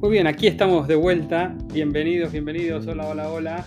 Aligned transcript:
Muy 0.00 0.12
bien, 0.12 0.26
aquí 0.26 0.46
estamos 0.46 0.88
de 0.88 0.94
vuelta. 0.94 1.54
Bienvenidos, 1.74 2.32
bienvenidos. 2.32 2.86
Hola, 2.86 3.06
hola, 3.06 3.30
hola. 3.30 3.66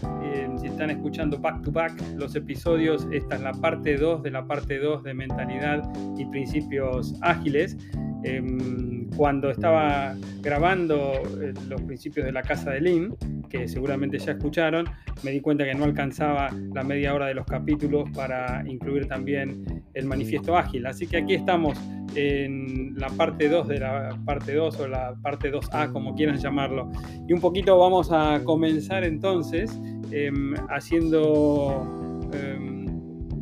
Si 0.60 0.66
están 0.66 0.90
escuchando 0.90 1.38
back 1.38 1.62
to 1.62 1.71
back 1.71 1.94
los 2.16 2.36
episodios, 2.36 3.08
esta 3.12 3.36
es 3.36 3.42
la 3.42 3.52
parte 3.52 3.98
2 3.98 4.24
de 4.24 4.32
la 4.32 4.48
parte 4.48 4.80
2 4.80 5.04
de 5.04 5.14
mentalidad 5.14 5.84
y 6.18 6.25
principios 6.25 7.14
ágiles. 7.21 7.78
Em, 8.24 8.93
cuando 9.16 9.50
estaba 9.50 10.16
grabando 10.41 11.14
eh, 11.41 11.54
los 11.68 11.82
principios 11.82 12.25
de 12.25 12.32
la 12.32 12.41
casa 12.41 12.71
de 12.71 12.82
Lean, 12.82 13.16
que 13.50 13.68
seguramente 13.68 14.18
ya 14.18 14.34
escucharon, 14.34 14.86
me 15.23 15.32
di 15.32 15.39
cuenta 15.41 15.64
que 15.64 15.73
no 15.75 15.84
alcanzaba 15.84 16.50
la 16.73 16.84
media 16.84 17.14
hora 17.14 17.28
de 17.28 17.36
los 17.36 17.46
capítulos 17.46 18.10
para 18.11 18.64
incluir 18.68 19.07
también 19.07 19.84
el 19.93 20.05
manifiesto 20.05 20.57
ágil. 20.57 20.86
Así 20.86 21.07
que 21.07 21.18
aquí 21.18 21.36
estamos 21.36 21.79
en 22.15 22.96
la 22.97 23.10
parte 23.10 23.50
2 23.50 23.68
de 23.68 23.79
la 23.79 24.18
parte 24.25 24.54
2 24.54 24.79
o 24.79 24.88
la 24.88 25.16
parte 25.21 25.52
2A, 25.52 25.91
como 25.91 26.16
quieran 26.16 26.38
llamarlo. 26.38 26.91
Y 27.27 27.33
un 27.33 27.39
poquito 27.39 27.77
vamos 27.77 28.11
a 28.11 28.41
comenzar 28.43 29.04
entonces 29.04 29.80
em, 30.11 30.54
haciendo 30.69 32.30
em, 32.33 32.86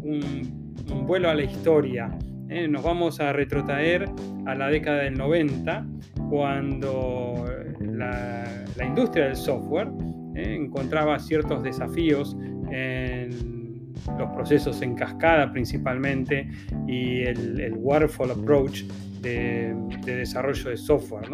un 0.04 1.06
vuelo 1.08 1.30
a 1.30 1.36
la 1.36 1.44
historia. 1.44 2.10
¿Eh? 2.52 2.68
nos 2.68 2.84
vamos 2.84 3.20
a 3.20 3.34
retrotraer 3.34 4.06
a 4.46 4.54
la 4.54 4.68
década 4.68 5.04
del 5.04 5.18
90, 5.18 5.86
cuando 6.30 7.46
la, 7.80 8.66
industria 8.86 9.26
del 9.26 9.36
software 9.36 9.88
¿eh? 10.36 10.56
encontraba 10.56 11.18
ciertos 11.20 11.64
desafíos 11.64 12.36
en 12.72 13.94
los 14.18 14.30
procesos 14.32 14.82
en 14.82 14.96
cascada 14.96 15.52
principalmente 15.52 16.50
y 16.88 17.22
el, 17.22 17.74
waterfall 17.78 18.32
approach 18.32 18.84
de, 19.22 19.76
desarrollo 20.04 20.72
de 20.72 20.78
software. 20.78 21.30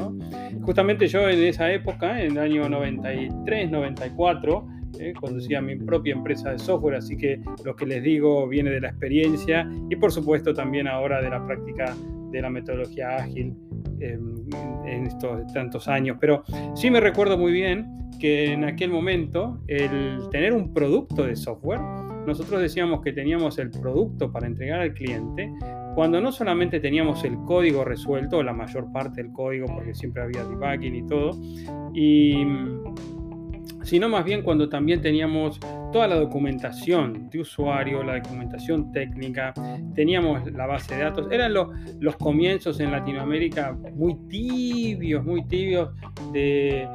Justamente 0.61 1.07
yo 1.07 1.29
en 1.29 1.39
esa 1.43 1.71
época, 1.71 2.21
en 2.21 2.33
el 2.33 2.39
año 2.39 2.69
93, 2.69 3.71
94, 3.71 4.67
¿eh? 4.99 5.13
conducía 5.19 5.61
mi 5.61 5.75
propia 5.75 6.13
empresa 6.13 6.51
de 6.51 6.59
software, 6.59 6.95
así 6.95 7.17
que 7.17 7.39
lo 7.63 7.75
que 7.75 7.85
les 7.85 8.03
digo 8.03 8.47
viene 8.47 8.69
de 8.69 8.81
la 8.81 8.89
experiencia 8.89 9.69
y 9.89 9.95
por 9.95 10.11
supuesto 10.11 10.53
también 10.53 10.87
ahora 10.87 11.21
de 11.21 11.29
la 11.29 11.45
práctica 11.45 11.95
de 12.31 12.41
la 12.41 12.49
metodología 12.49 13.17
ágil 13.17 13.55
em, 13.99 14.35
en 14.85 15.07
estos 15.07 15.51
tantos 15.53 15.87
años. 15.87 16.17
Pero 16.19 16.43
sí 16.75 16.89
me 16.91 16.99
recuerdo 16.99 17.37
muy 17.37 17.51
bien 17.51 17.97
que 18.19 18.51
en 18.51 18.63
aquel 18.63 18.89
momento 18.89 19.61
el 19.67 20.19
tener 20.31 20.53
un 20.53 20.73
producto 20.73 21.23
de 21.23 21.35
software, 21.35 21.79
nosotros 22.25 22.61
decíamos 22.61 23.01
que 23.01 23.13
teníamos 23.13 23.57
el 23.59 23.69
producto 23.69 24.31
para 24.31 24.47
entregar 24.47 24.81
al 24.81 24.93
cliente, 24.93 25.51
cuando 25.95 26.19
no 26.21 26.31
solamente 26.31 26.79
teníamos 26.79 27.23
el 27.23 27.37
código 27.37 27.83
resuelto, 27.83 28.43
la 28.43 28.53
mayor 28.53 28.91
parte 28.91 29.21
del 29.23 29.31
código, 29.31 29.65
porque 29.67 29.95
siempre 29.95 30.23
había 30.23 30.43
debugging 30.43 30.95
y 30.95 31.07
todo, 31.07 31.31
y 31.93 32.45
sino 33.83 34.09
más 34.09 34.25
bien 34.25 34.41
cuando 34.41 34.69
también 34.69 35.01
teníamos 35.01 35.59
toda 35.91 36.07
la 36.07 36.15
documentación 36.15 37.29
de 37.29 37.39
usuario, 37.39 38.03
la 38.03 38.15
documentación 38.19 38.91
técnica, 38.91 39.53
teníamos 39.95 40.51
la 40.51 40.65
base 40.65 40.95
de 40.95 41.03
datos. 41.03 41.31
Eran 41.31 41.53
los 41.53 42.15
comienzos 42.17 42.79
en 42.79 42.91
Latinoamérica 42.91 43.77
muy 43.93 44.15
tibios, 44.27 45.23
muy 45.23 45.45
tibios 45.47 45.89
de, 46.33 46.87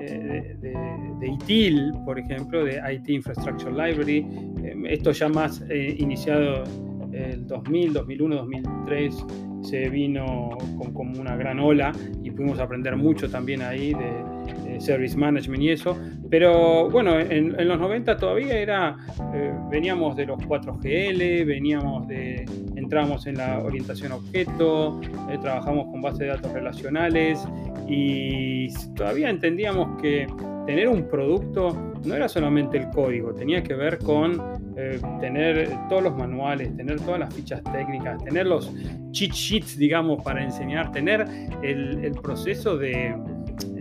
eh, 0.00 0.56
de, 0.60 1.28
ITIL, 1.28 1.92
por 2.04 2.18
ejemplo, 2.18 2.64
de 2.64 2.80
IT 2.92 3.08
Infrastructure 3.10 3.70
Library. 3.70 4.18
Em, 4.62 4.86
esto 4.86 5.12
ya 5.12 5.28
más 5.28 5.62
eh, 5.68 5.96
iniciado 5.98 6.64
el 7.12 7.46
2000, 7.46 7.92
2001, 7.92 8.36
2003 8.36 9.26
se 9.62 9.88
vino 9.88 10.50
como 10.92 11.20
una 11.20 11.36
gran 11.36 11.58
ola 11.58 11.92
y 12.22 12.30
pudimos 12.30 12.60
aprender 12.60 12.96
mucho 12.96 13.28
también 13.28 13.62
ahí 13.62 13.92
de, 13.92 14.37
service 14.78 15.16
management 15.16 15.62
y 15.62 15.70
eso. 15.70 15.96
Pero 16.30 16.90
bueno, 16.90 17.18
en, 17.18 17.56
los 17.66 17.78
90 17.78 18.16
todavía 18.16 18.58
era, 18.58 18.96
eh, 19.34 19.52
veníamos 19.70 20.16
de 20.16 20.26
los 20.26 20.38
4GL, 20.40 21.46
veníamos 21.46 22.06
de, 22.08 22.44
entramos 22.76 23.26
en 23.26 23.38
la 23.38 23.60
orientación 23.60 24.12
objeto, 24.12 25.00
eh, 25.30 25.38
trabajamos 25.40 25.86
con 25.86 26.00
bases 26.00 26.20
de 26.20 26.26
datos 26.26 26.52
relacionales 26.52 27.46
y 27.86 28.68
todavía 28.94 29.30
entendíamos 29.30 30.00
que 30.00 30.26
tener 30.66 30.88
un 30.88 31.08
producto 31.08 31.88
no 32.04 32.14
era 32.14 32.28
solamente 32.28 32.78
el 32.78 32.90
código, 32.90 33.34
tenía 33.34 33.62
que 33.62 33.74
ver 33.74 33.98
con 33.98 34.40
eh, 34.76 35.00
tener 35.20 35.70
todos 35.88 36.02
los 36.02 36.16
manuales, 36.16 36.76
tener 36.76 37.00
todas 37.00 37.20
las 37.20 37.34
fichas 37.34 37.62
técnicas, 37.64 38.22
tener 38.24 38.46
los 38.46 38.72
cheat 39.10 39.32
sheets, 39.32 39.76
digamos, 39.76 40.22
para 40.22 40.42
enseñar, 40.42 40.92
tener 40.92 41.26
el, 41.62 42.12
proceso 42.22 42.80
eh, 42.82 43.16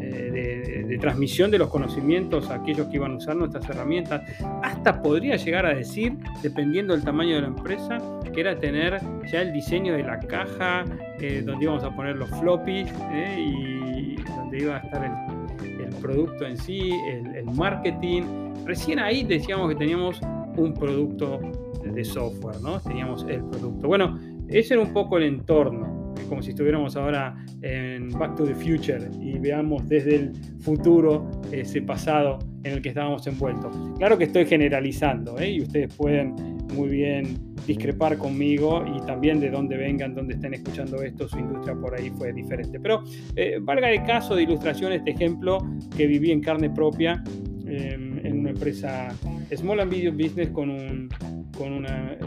de, 0.09 0.97
transmisión 0.99 1.51
de 1.51 1.59
los 1.59 1.69
conocimientos 1.69 2.49
a 2.49 2.55
aquellos 2.55 2.87
que 2.87 2.95
iban 2.95 3.13
a 3.13 3.15
usar 3.17 3.35
nuestras 3.35 3.69
herramientas. 3.69 4.21
Hasta 4.63 5.01
podría 5.01 5.35
llegar 5.35 5.65
a 5.65 5.75
decir, 5.75 6.17
dependiendo 6.41 6.93
del 6.93 7.03
tamaño 7.03 7.35
de 7.35 7.41
la 7.41 7.47
empresa, 7.47 7.99
que 8.33 8.41
era 8.41 8.59
tener 8.59 8.99
ya 9.31 9.41
el 9.41 9.53
diseño 9.53 9.93
de 9.93 10.03
la 10.03 10.19
caja, 10.19 10.85
eh, 11.19 11.43
donde 11.45 11.65
íbamos 11.65 11.83
a 11.83 11.95
poner 11.95 12.15
los 12.15 12.29
floppies 12.39 12.91
y 13.37 14.15
donde 14.23 14.57
iba 14.59 14.77
a 14.77 14.79
estar 14.79 15.05
el, 15.05 15.85
el 15.85 15.95
producto 16.01 16.45
en 16.45 16.57
sí, 16.57 16.91
el, 17.09 17.35
el 17.35 17.45
marketing. 17.45 18.23
Recién 18.65 18.99
ahí 18.99 19.23
decíamos 19.23 19.69
que 19.69 19.75
teníamos 19.75 20.19
un 20.55 20.73
producto 20.73 21.39
de 21.83 22.03
software, 22.03 22.59
¿no? 22.61 22.79
Teníamos 22.79 23.25
el 23.29 23.43
producto. 23.45 23.87
Bueno, 23.87 24.19
ese 24.47 24.73
era 24.73 24.83
un 24.83 24.93
poco 24.93 25.17
el 25.17 25.23
entorno, 25.23 25.96
como 26.29 26.41
si 26.41 26.51
estuviéramos 26.51 26.95
ahora 26.95 27.35
en 27.61 28.09
Back 28.09 28.35
to 28.35 28.43
the 28.45 28.55
Future 28.55 29.09
y 29.21 29.37
veamos 29.39 29.87
desde 29.87 30.15
el 30.15 30.31
futuro 30.59 31.29
ese 31.51 31.81
pasado 31.81 32.39
en 32.63 32.73
el 32.73 32.81
que 32.81 32.89
estábamos 32.89 33.25
envueltos. 33.27 33.75
Claro 33.97 34.17
que 34.17 34.25
estoy 34.25 34.45
generalizando 34.45 35.37
¿eh? 35.39 35.51
y 35.51 35.61
ustedes 35.61 35.93
pueden 35.95 36.35
muy 36.73 36.89
bien 36.89 37.37
discrepar 37.65 38.17
conmigo 38.17 38.85
y 38.95 39.05
también 39.05 39.39
de 39.39 39.49
dónde 39.49 39.77
vengan, 39.77 40.13
dónde 40.13 40.35
estén 40.35 40.53
escuchando 40.53 41.01
esto, 41.01 41.27
su 41.27 41.37
industria 41.37 41.75
por 41.75 41.95
ahí 41.95 42.09
fue 42.11 42.31
diferente. 42.33 42.79
Pero 42.79 43.03
eh, 43.35 43.59
valga 43.61 43.91
el 43.91 44.03
caso 44.03 44.35
de 44.35 44.43
ilustración 44.43 44.93
este 44.93 45.11
ejemplo 45.11 45.59
que 45.95 46.07
viví 46.07 46.31
en 46.31 46.41
carne 46.41 46.69
propia 46.69 47.23
em, 47.65 48.25
en 48.25 48.39
una 48.39 48.51
empresa 48.51 49.09
Small 49.55 49.81
and 49.81 49.91
Medium 49.91 50.17
Business 50.17 50.49
con 50.49 50.69
un 50.69 51.09
con 51.57 51.73
una 51.73 52.13
eh, 52.13 52.17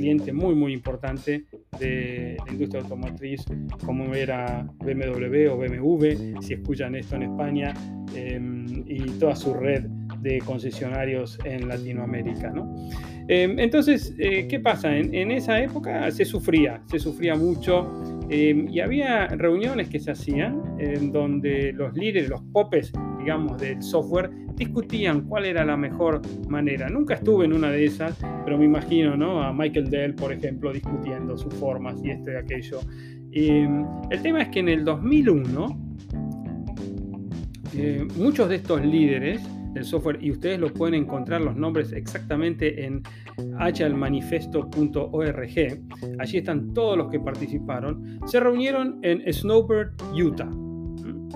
cliente 0.00 0.32
muy 0.32 0.54
muy 0.54 0.72
importante 0.72 1.44
de 1.78 2.36
la 2.44 2.52
industria 2.52 2.82
automotriz 2.82 3.44
como 3.84 4.14
era 4.14 4.66
BMW 4.78 5.48
o 5.50 5.58
BMW, 5.58 6.40
si 6.40 6.54
escuchan 6.54 6.94
esto 6.94 7.16
en 7.16 7.24
España, 7.24 7.74
em, 8.14 8.84
y 8.86 8.98
toda 9.18 9.36
su 9.36 9.52
red 9.52 9.84
de 10.20 10.38
concesionarios 10.38 11.38
en 11.44 11.68
Latinoamérica. 11.68 12.50
¿no? 12.50 12.74
Em, 13.28 13.58
entonces, 13.58 14.14
eh, 14.18 14.46
¿qué 14.48 14.60
pasa? 14.60 14.96
En, 14.96 15.30
esa 15.30 15.60
época 15.60 16.10
se 16.10 16.24
sufría, 16.24 16.82
se 16.90 16.98
sufría 16.98 17.34
mucho 17.36 18.20
Em, 18.32 18.68
y 18.68 18.78
había 18.78 19.26
reuniones 19.26 19.88
que 19.88 19.98
se 19.98 20.12
hacían 20.12 20.62
en 20.78 21.10
donde 21.10 21.72
los 21.72 21.92
líderes, 21.96 22.28
los 22.28 22.40
popes, 22.52 22.92
digamos, 23.18 23.60
del 23.60 23.82
software, 23.82 24.30
discutían 24.60 25.22
cuál 25.22 25.46
era 25.46 25.64
la 25.64 25.76
mejor 25.76 26.22
manera. 26.48 26.88
Nunca 26.90 27.14
estuve 27.14 27.46
en 27.46 27.54
una 27.54 27.70
de 27.70 27.86
esas, 27.86 28.18
pero 28.44 28.58
me 28.58 28.66
imagino 28.66 29.16
¿no? 29.16 29.42
a 29.42 29.54
Michael 29.54 29.88
Dell, 29.88 30.14
por 30.14 30.34
ejemplo, 30.34 30.70
discutiendo 30.70 31.38
sus 31.38 31.54
formas 31.54 31.96
y 32.04 32.10
esto 32.10 32.30
y 32.30 32.34
aquello. 32.34 32.80
Em, 33.32 33.86
el 34.10 34.20
tema 34.20 34.42
es 34.42 34.50
que 34.50 34.60
en 34.60 34.68
el 34.68 34.84
2001, 34.84 35.96
eh, 37.74 38.06
muchos 38.18 38.50
de 38.50 38.56
estos 38.56 38.84
líderes 38.84 39.40
del 39.72 39.84
software 39.84 40.18
y 40.20 40.30
ustedes 40.30 40.60
lo 40.60 40.70
pueden 40.74 40.94
encontrar 40.94 41.40
los 41.40 41.56
nombres 41.56 41.92
exactamente 41.92 42.84
en 42.84 43.02
agilemanifesto.org. 43.58 46.18
Allí 46.18 46.36
están 46.36 46.74
todos 46.74 46.98
los 46.98 47.08
que 47.08 47.18
participaron. 47.18 48.20
Se 48.26 48.38
reunieron 48.38 48.98
en 49.02 49.22
Snowbird, 49.32 49.92
Utah. 50.12 50.44
¿Mm? 50.44 51.30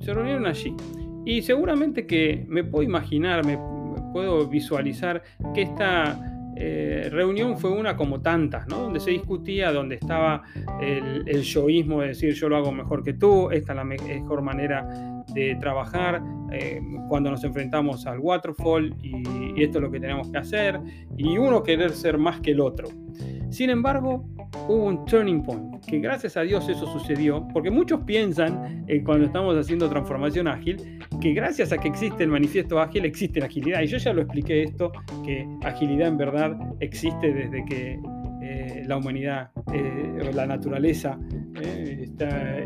Se 0.00 0.12
reunieron 0.12 0.44
allí. 0.44 0.76
Y 1.26 1.42
seguramente 1.42 2.06
que 2.06 2.46
me 2.48 2.64
puedo 2.64 2.82
imaginar, 2.82 3.44
me 3.44 3.58
puedo 4.12 4.46
visualizar 4.46 5.22
que 5.54 5.62
esta 5.62 6.52
eh, 6.56 7.08
reunión 7.10 7.58
fue 7.58 7.70
una 7.70 7.96
como 7.96 8.22
tantas, 8.22 8.66
¿no? 8.68 8.78
Donde 8.78 9.00
se 9.00 9.10
discutía, 9.10 9.72
donde 9.72 9.96
estaba 9.96 10.44
el, 10.80 11.24
el 11.26 11.42
yoísmo 11.42 12.00
de 12.00 12.08
decir 12.08 12.32
yo 12.32 12.48
lo 12.48 12.56
hago 12.56 12.72
mejor 12.72 13.02
que 13.02 13.12
tú, 13.12 13.50
esta 13.50 13.72
es 13.72 13.76
la 13.76 13.84
mejor 13.84 14.40
manera 14.40 15.24
de 15.34 15.56
trabajar 15.56 16.22
eh, 16.52 16.80
cuando 17.08 17.30
nos 17.30 17.44
enfrentamos 17.44 18.06
al 18.06 18.18
waterfall 18.20 18.94
y, 19.02 19.22
esto 19.62 19.78
es 19.78 19.82
lo 19.82 19.90
que 19.90 20.00
tenemos 20.00 20.30
que 20.30 20.38
hacer 20.38 20.78
y 21.16 21.38
uno 21.38 21.62
querer 21.62 21.90
ser 21.92 22.18
más 22.18 22.40
que 22.40 22.52
el 22.52 22.60
otro. 22.60 22.88
Sin 23.50 23.70
embargo, 23.70 24.24
hubo 24.68 24.84
un 24.84 25.04
turning 25.06 25.42
point, 25.42 25.84
que 25.86 25.98
gracias 25.98 26.36
a 26.36 26.42
Dios 26.42 26.68
eso 26.68 26.86
sucedió, 26.86 27.46
porque 27.52 27.70
muchos 27.70 28.00
piensan 28.02 28.84
eh, 28.88 29.02
cuando 29.02 29.26
estamos 29.26 29.56
haciendo 29.56 29.88
transformación 29.88 30.48
ágil, 30.48 30.98
que 31.20 31.32
gracias 31.32 31.72
a 31.72 31.78
que 31.78 31.88
existe 31.88 32.24
el 32.24 32.30
manifiesto 32.30 32.80
ágil 32.80 33.04
existe 33.04 33.40
la 33.40 33.46
agilidad. 33.46 33.82
Y 33.82 33.86
yo 33.86 33.98
ya 33.98 34.12
lo 34.12 34.22
expliqué 34.22 34.64
esto, 34.64 34.92
que 35.24 35.48
agilidad 35.62 36.08
en 36.08 36.16
verdad 36.16 36.56
existe 36.80 37.32
desde 37.32 37.64
que 37.64 38.00
eh, 38.42 38.84
la 38.86 38.96
humanidad, 38.96 39.50
la 40.32 40.46
naturaleza 40.46 41.18
está 41.60 42.62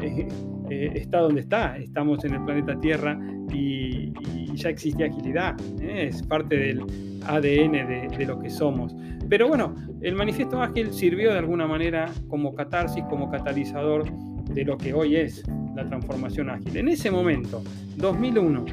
eh, 0.71 0.93
está 0.94 1.19
donde 1.19 1.41
está. 1.41 1.77
Estamos 1.77 2.25
en 2.25 2.35
el 2.35 2.44
planeta 2.44 2.79
Tierra 2.79 3.19
y, 3.53 4.12
ya 4.55 4.69
existe 4.69 5.05
agilidad. 5.05 5.56
¿eh? 5.81 6.09
Es 6.09 6.23
parte 6.23 6.56
del 6.56 6.82
ADN 7.27 7.73
de, 7.73 8.27
lo 8.27 8.38
que 8.38 8.50
somos. 8.50 8.94
Pero 9.31 9.47
bueno, 9.47 9.77
el 10.03 10.17
manifiesto 10.17 10.61
ágil 10.61 10.93
sirvió 10.93 11.32
de 11.32 11.38
alguna 11.38 11.65
manera 11.65 12.11
como 12.27 12.53
catarsis, 12.53 13.05
como 13.05 13.31
catalizador 13.31 14.11
de 14.11 14.65
lo 14.65 14.77
que 14.77 14.93
hoy 14.93 15.15
es 15.15 15.44
la 15.77 15.87
transformación 15.87 16.50
ágil. 16.50 16.77
En 16.77 16.88
ese 16.88 17.12
momento, 17.12 17.62
2001, 17.97 18.65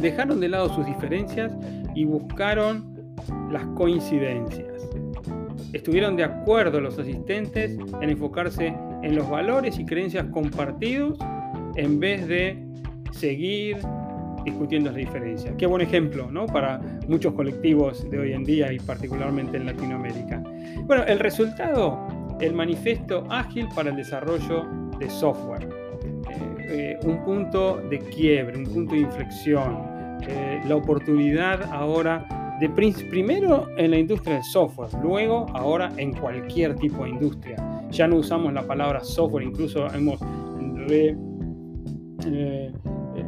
dejaron 0.00 0.40
de 0.40 0.48
lado 0.48 0.74
sus 0.74 0.86
diferencias 0.86 1.52
y 1.94 2.06
buscaron 2.06 2.96
las 3.52 3.66
coincidencias. 3.76 4.88
Estuvieron 5.74 6.16
de 6.16 6.24
acuerdo 6.24 6.80
los 6.80 6.98
asistentes 6.98 7.76
en 8.00 8.08
enfocarse 8.08 8.74
en 9.02 9.14
los 9.14 9.28
valores 9.28 9.78
y 9.78 9.84
creencias 9.84 10.24
compartidos 10.32 11.18
en 11.76 12.00
vez 12.00 12.26
de 12.26 12.58
seguir 13.12 13.76
discutiendo 14.44 14.90
las 14.90 14.96
diferencias. 14.96 15.54
Qué 15.56 15.66
buen 15.66 15.82
ejemplo 15.82 16.30
¿no? 16.30 16.46
para 16.46 16.80
muchos 17.08 17.34
colectivos 17.34 18.08
de 18.10 18.18
hoy 18.18 18.32
en 18.32 18.44
día 18.44 18.72
y 18.72 18.78
particularmente 18.78 19.56
en 19.56 19.66
Latinoamérica. 19.66 20.42
Bueno, 20.84 21.04
el 21.04 21.18
resultado, 21.18 21.98
el 22.40 22.54
manifiesto 22.54 23.24
ágil 23.28 23.68
para 23.74 23.90
el 23.90 23.96
desarrollo 23.96 24.66
de 24.98 25.08
software. 25.10 25.68
Eh, 26.28 26.66
eh, 26.68 26.98
un 27.04 27.24
punto 27.24 27.80
de 27.90 27.98
quiebre, 27.98 28.58
un 28.58 28.64
punto 28.64 28.94
de 28.94 29.00
inflexión, 29.00 29.76
eh, 30.28 30.60
la 30.66 30.76
oportunidad 30.76 31.62
ahora 31.72 32.56
de 32.60 32.68
primero 32.68 33.68
en 33.78 33.90
la 33.90 33.98
industria 33.98 34.34
del 34.34 34.44
software, 34.44 34.90
luego 35.02 35.46
ahora 35.54 35.90
en 35.96 36.12
cualquier 36.12 36.74
tipo 36.76 37.04
de 37.04 37.10
industria. 37.10 37.56
Ya 37.90 38.06
no 38.06 38.16
usamos 38.16 38.52
la 38.52 38.62
palabra 38.62 39.02
software, 39.02 39.44
incluso 39.44 39.86
hemos 39.94 40.20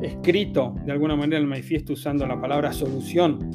escrito 0.02 0.74
de 0.84 0.92
alguna 0.92 1.16
manera 1.16 1.38
el 1.38 1.46
manifiesto 1.46 1.92
usando 1.92 2.26
la 2.26 2.40
palabra 2.40 2.72
solución, 2.72 3.50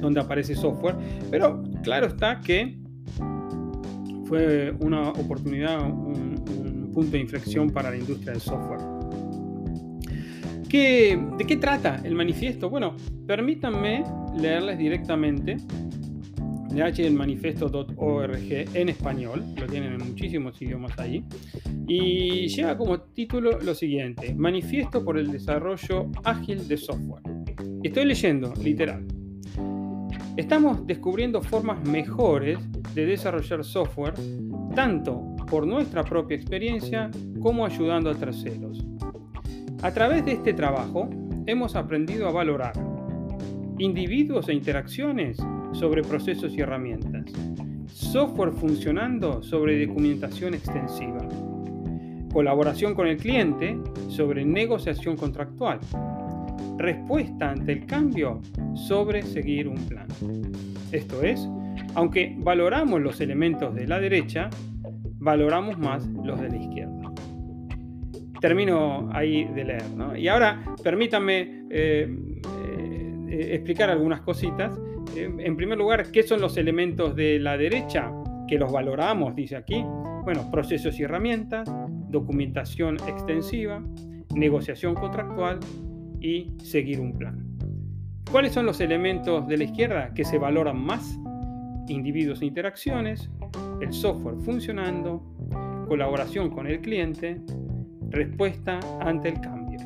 donde 0.00 0.20
aparece 0.20 0.54
software, 0.54 0.96
pero 1.30 1.62
claro 1.82 2.06
está 2.06 2.40
que 2.40 2.78
fue 4.26 4.72
una 4.80 5.10
oportunidad, 5.10 5.82
un, 5.82 6.90
punto 6.92 7.12
de 7.12 7.20
inflexión 7.20 7.70
para 7.70 7.90
la 7.90 7.96
industria 7.96 8.32
del 8.32 8.42
software. 8.42 8.80
¿De 10.68 11.44
qué 11.46 11.56
trata 11.56 12.00
el 12.04 12.14
manifiesto? 12.14 12.68
Bueno, 12.68 12.96
permítanme 13.26 14.04
leerles 14.36 14.76
directamente 14.78 15.56
de 16.74 17.10
manifiesto.org 17.10 18.50
en 18.74 18.88
español, 18.88 19.44
lo 19.58 19.66
tienen 19.66 19.92
en 19.92 20.08
muchísimos 20.08 20.60
idiomas 20.62 20.98
ahí, 20.98 21.22
y 21.86 22.48
lleva 22.48 22.76
como 22.78 22.98
título 22.98 23.60
lo 23.60 23.74
siguiente, 23.74 24.34
Manifiesto 24.34 25.04
por 25.04 25.18
el 25.18 25.30
desarrollo 25.30 26.10
ágil 26.24 26.66
de 26.66 26.76
software. 26.78 27.22
Estoy 27.82 28.06
leyendo, 28.06 28.54
literal. 28.62 29.04
Estamos 30.36 30.86
descubriendo 30.86 31.42
formas 31.42 31.86
mejores 31.86 32.58
de 32.94 33.04
desarrollar 33.04 33.64
software, 33.64 34.14
tanto 34.74 35.36
por 35.50 35.66
nuestra 35.66 36.02
propia 36.02 36.36
experiencia 36.36 37.10
como 37.40 37.66
ayudando 37.66 38.10
a 38.10 38.14
terceros. 38.14 38.82
A 39.82 39.92
través 39.92 40.24
de 40.24 40.32
este 40.32 40.54
trabajo 40.54 41.10
hemos 41.46 41.76
aprendido 41.76 42.28
a 42.28 42.32
valorar 42.32 42.72
individuos 43.78 44.48
e 44.48 44.54
interacciones 44.54 45.38
sobre 45.72 46.02
procesos 46.02 46.52
y 46.54 46.60
herramientas, 46.60 47.24
software 47.86 48.52
funcionando 48.52 49.42
sobre 49.42 49.86
documentación 49.86 50.54
extensiva, 50.54 51.28
colaboración 52.32 52.94
con 52.94 53.06
el 53.06 53.16
cliente 53.16 53.78
sobre 54.08 54.44
negociación 54.44 55.16
contractual, 55.16 55.80
respuesta 56.78 57.50
ante 57.50 57.72
el 57.72 57.86
cambio 57.86 58.40
sobre 58.74 59.22
seguir 59.22 59.68
un 59.68 59.76
plan. 59.86 60.06
Esto 60.90 61.22
es, 61.22 61.48
aunque 61.94 62.34
valoramos 62.38 63.00
los 63.00 63.20
elementos 63.20 63.74
de 63.74 63.86
la 63.86 64.00
derecha, 64.00 64.50
valoramos 65.18 65.78
más 65.78 66.06
los 66.24 66.40
de 66.40 66.48
la 66.48 66.56
izquierda. 66.56 67.12
Termino 68.40 69.08
ahí 69.12 69.44
de 69.44 69.64
leer. 69.64 69.84
Y 70.16 70.26
ahora 70.26 70.64
permítanme 70.82 71.64
eh, 71.70 72.31
eh, 73.32 73.54
explicar 73.54 73.90
algunas 73.90 74.20
cositas 74.20 74.78
en 75.16 75.56
primer 75.56 75.78
lugar, 75.78 76.10
¿qué 76.10 76.22
son 76.22 76.40
los 76.40 76.56
elementos 76.56 77.14
de 77.14 77.38
la 77.38 77.56
derecha? 77.56 78.10
Que 78.48 78.58
los 78.58 78.72
valoramos, 78.72 79.34
dice 79.34 79.56
aquí. 79.56 79.84
Bueno, 80.24 80.50
procesos 80.50 80.98
y 80.98 81.02
herramientas, 81.02 81.70
documentación 82.08 82.96
extensiva, 83.08 83.82
negociación 84.34 84.94
contractual 84.94 85.58
y 86.20 86.52
seguir 86.62 87.00
un 87.00 87.12
plan. 87.12 87.46
¿Cuáles 88.30 88.52
son 88.52 88.64
los 88.64 88.80
elementos 88.80 89.46
de 89.48 89.58
la 89.58 89.64
izquierda 89.64 90.14
que 90.14 90.24
se 90.24 90.38
valoran 90.38 90.82
más? 90.82 91.18
Individuos 91.88 92.40
e 92.40 92.46
interacciones, 92.46 93.30
el 93.80 93.92
software 93.92 94.36
funcionando, 94.36 95.22
colaboración 95.88 96.50
con 96.50 96.66
el 96.66 96.80
cliente, 96.80 97.42
respuesta 98.08 98.78
ante 99.00 99.28
el 99.28 99.40
cambio. 99.40 99.80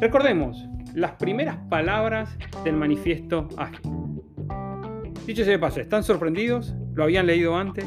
Recordemos, 0.00 0.68
las 0.96 1.12
primeras 1.12 1.58
palabras 1.68 2.38
del 2.64 2.74
manifiesto 2.74 3.48
ágil. 3.58 3.80
Dicho 5.26 5.44
sea 5.44 5.52
de 5.52 5.58
paso, 5.58 5.80
¿están 5.80 6.02
sorprendidos? 6.02 6.74
¿Lo 6.94 7.04
habían 7.04 7.26
leído 7.26 7.54
antes? 7.54 7.84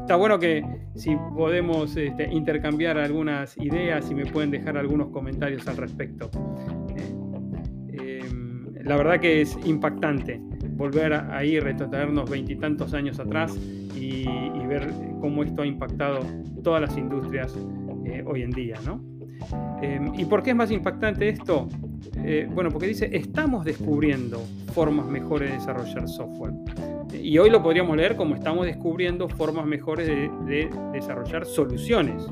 Está 0.00 0.16
bueno 0.16 0.36
que 0.40 0.64
si 0.96 1.14
podemos 1.36 1.96
este, 1.96 2.28
intercambiar 2.32 2.98
algunas 2.98 3.56
ideas 3.58 4.10
y 4.10 4.14
me 4.16 4.26
pueden 4.26 4.50
dejar 4.50 4.76
algunos 4.76 5.10
comentarios 5.10 5.68
al 5.68 5.76
respecto. 5.76 6.28
Eh, 7.92 8.22
em, 8.24 8.74
la 8.82 8.96
verdad 8.96 9.20
que 9.20 9.42
es 9.42 9.56
impactante 9.64 10.40
volver 10.70 11.14
ahí, 11.14 11.60
retrotraernos 11.60 12.28
veintitantos 12.28 12.92
años 12.92 13.20
atrás 13.20 13.56
y, 13.94 14.26
ver 14.66 14.92
cómo 15.20 15.44
esto 15.44 15.62
ha 15.62 15.66
impactado 15.66 16.26
todas 16.64 16.80
las 16.80 16.98
industrias 16.98 17.56
eh, 18.04 18.24
hoy 18.26 18.42
en 18.42 18.50
día. 18.50 18.74
¿no? 18.84 19.15
Em, 19.82 20.12
¿Y 20.18 20.24
por 20.24 20.42
qué 20.42 20.50
es 20.50 20.56
más 20.56 20.70
impactante 20.70 21.28
esto? 21.28 21.68
Eh, 22.24 22.48
bueno, 22.52 22.70
porque 22.70 22.86
dice, 22.86 23.10
estamos 23.12 23.64
descubriendo 23.64 24.40
formas 24.72 25.06
mejores 25.06 25.50
de 25.50 25.56
desarrollar 25.56 26.08
software. 26.08 26.52
Y 27.12 27.38
hoy 27.38 27.50
lo 27.50 27.62
podríamos 27.62 27.96
leer 27.96 28.16
como 28.16 28.34
estamos 28.34 28.66
descubriendo 28.66 29.28
formas 29.28 29.66
mejores 29.66 30.06
de, 30.06 30.70
desarrollar 30.92 31.46
soluciones. 31.46 32.26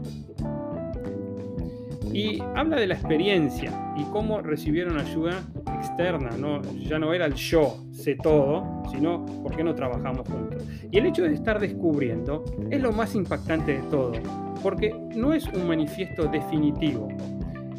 Y 2.12 2.40
habla 2.54 2.76
de 2.76 2.86
la 2.86 2.94
experiencia 2.94 3.72
y 3.96 4.04
cómo 4.04 4.40
recibieron 4.40 4.98
ayuda 4.98 5.42
externa. 5.78 6.30
¿no? 6.38 6.62
Ya 6.62 6.98
no 6.98 7.12
era 7.12 7.26
el 7.26 7.34
yo 7.34 7.84
sé 7.92 8.16
todo, 8.16 8.82
sino 8.90 9.24
por 9.42 9.56
qué 9.56 9.64
no 9.64 9.74
trabajamos 9.74 10.28
juntos. 10.28 10.62
Y 10.90 10.98
el 10.98 11.06
hecho 11.06 11.22
de 11.22 11.34
estar 11.34 11.58
descubriendo 11.58 12.44
es 12.70 12.80
lo 12.80 12.92
más 12.92 13.14
impactante 13.14 13.74
de 13.74 13.82
todo, 13.90 14.12
porque 14.64 14.92
no 15.14 15.34
es 15.34 15.46
un 15.46 15.68
manifiesto 15.68 16.26
definitivo, 16.26 17.08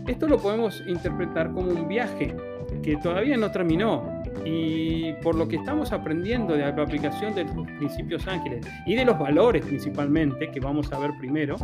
esto 0.08 0.28
lo 0.28 0.38
podemos 0.38 0.84
interpretar 0.86 1.52
como 1.52 1.72
un 1.72 1.88
viaje 1.88 2.36
que 2.84 2.96
todavía 2.98 3.38
no 3.38 3.52
terminó 3.52 4.22
y 4.46 5.14
por 5.24 5.34
lo 5.34 5.48
que 5.48 5.56
estamos 5.56 5.92
aprendiendo 5.92 6.54
de 6.54 6.60
la 6.60 6.70
aplicación 6.70 7.34
de 7.34 7.46
los 7.46 7.66
principios 7.80 8.28
ángeles 8.28 8.68
y 8.86 8.94
de 8.94 9.04
los 9.04 9.18
valores 9.18 9.66
principalmente, 9.66 10.52
que 10.52 10.60
vamos 10.60 10.92
a 10.94 11.00
ver 11.00 11.12
primero, 11.18 11.56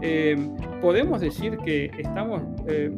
eh, 0.00 0.34
podemos 0.80 1.20
decir 1.20 1.58
que 1.58 1.90
estamos 1.98 2.42
eh, 2.66 2.90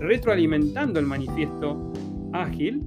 retroalimentando 0.00 1.00
el 1.00 1.06
manifiesto 1.06 1.90
ágil 2.34 2.86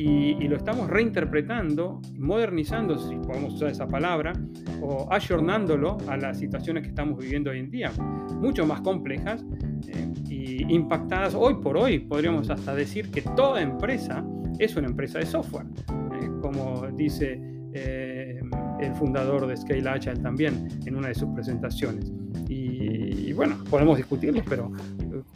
eh, 0.00 0.36
y, 0.40 0.48
lo 0.48 0.56
estamos 0.56 0.88
reinterpretando, 0.88 2.00
modernizando, 2.18 2.98
si 2.98 3.16
podemos 3.16 3.54
usar 3.54 3.70
esa 3.70 3.86
palabra, 3.86 4.32
o 4.80 5.08
ayornándolo 5.10 5.98
a 6.08 6.16
las 6.16 6.38
situaciones 6.38 6.82
que 6.84 6.90
estamos 6.90 7.18
viviendo 7.18 7.50
hoy 7.50 7.58
en 7.58 7.70
día, 7.70 7.92
mucho 8.40 8.66
más 8.66 8.80
complejas, 8.80 9.44
impactadas 10.68 11.34
hoy 11.34 11.54
por 11.54 11.76
hoy. 11.76 12.00
Podríamos 12.00 12.50
hasta 12.50 12.74
decir 12.74 13.10
que 13.10 13.22
toda 13.22 13.60
empresa 13.60 14.24
es 14.58 14.76
una 14.76 14.88
empresa 14.88 15.18
de 15.18 15.26
software, 15.26 15.66
eh, 15.90 16.30
como 16.40 16.86
dice 16.92 17.40
eh, 17.72 18.40
el 18.80 18.94
fundador 18.94 19.46
de 19.46 19.56
Scale 19.56 19.88
Agile 19.88 20.16
también 20.16 20.68
en 20.86 20.96
una 20.96 21.08
de 21.08 21.14
sus 21.14 21.28
presentaciones. 21.30 22.12
Y, 22.48 23.32
bueno, 23.34 23.56
podemos 23.68 23.98
discutirlo, 23.98 24.42
pero 24.48 24.72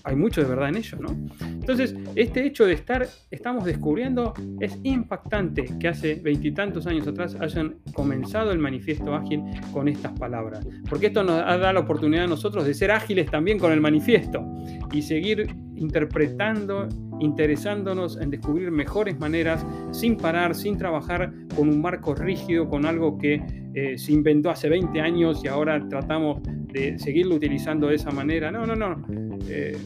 hay 0.04 0.16
mucho 0.16 0.40
de 0.42 0.48
verdad 0.48 0.68
en 0.68 0.76
ello, 0.76 0.98
¿no? 1.00 1.16
Entonces, 1.40 1.94
este 2.16 2.44
hecho 2.44 2.66
de 2.66 2.72
estar, 2.72 3.06
estamos 3.30 3.64
descubriendo, 3.64 4.34
es 4.60 4.78
impactante 4.82 5.64
que 5.78 5.88
hace 5.88 6.16
veintitantos 6.16 6.86
años 6.86 7.06
atrás 7.06 7.36
hayan 7.40 7.76
comenzado 7.92 8.52
el 8.52 8.58
manifiesto 8.58 9.14
ágil 9.14 9.42
con 9.72 9.88
estas 9.88 10.12
palabras, 10.18 10.66
porque 10.88 11.06
esto 11.06 11.22
nos 11.22 11.36
da 11.38 11.72
la 11.72 11.80
oportunidad 11.80 12.24
a 12.24 12.28
nosotros 12.28 12.66
de 12.66 12.74
ser 12.74 12.90
ágiles 12.90 13.30
también 13.30 13.58
con 13.58 13.72
el 13.72 13.80
manifiesto 13.80 14.44
y 14.92 15.02
seguir 15.02 15.54
interpretando, 15.76 16.88
interesándonos 17.20 18.20
en 18.20 18.30
descubrir 18.30 18.70
mejores 18.70 19.18
maneras 19.18 19.64
sin 19.92 20.16
parar, 20.16 20.54
sin 20.54 20.76
trabajar 20.76 21.32
con 21.56 21.68
un 21.68 21.80
marco 21.80 22.14
rígido, 22.14 22.68
con 22.68 22.86
algo 22.86 23.18
que 23.18 23.61
eh, 23.74 23.96
se 23.96 24.12
inventó 24.12 24.50
hace 24.50 24.68
20 24.68 25.00
años 25.00 25.42
y 25.42 25.48
ahora 25.48 25.86
tratamos 25.88 26.42
de 26.72 26.98
seguirlo 26.98 27.36
utilizando 27.36 27.88
de 27.88 27.94
esa 27.94 28.10
manera. 28.10 28.50
No, 28.50 28.66
no, 28.66 28.76
no. 28.76 29.02
Eh, 29.48 29.76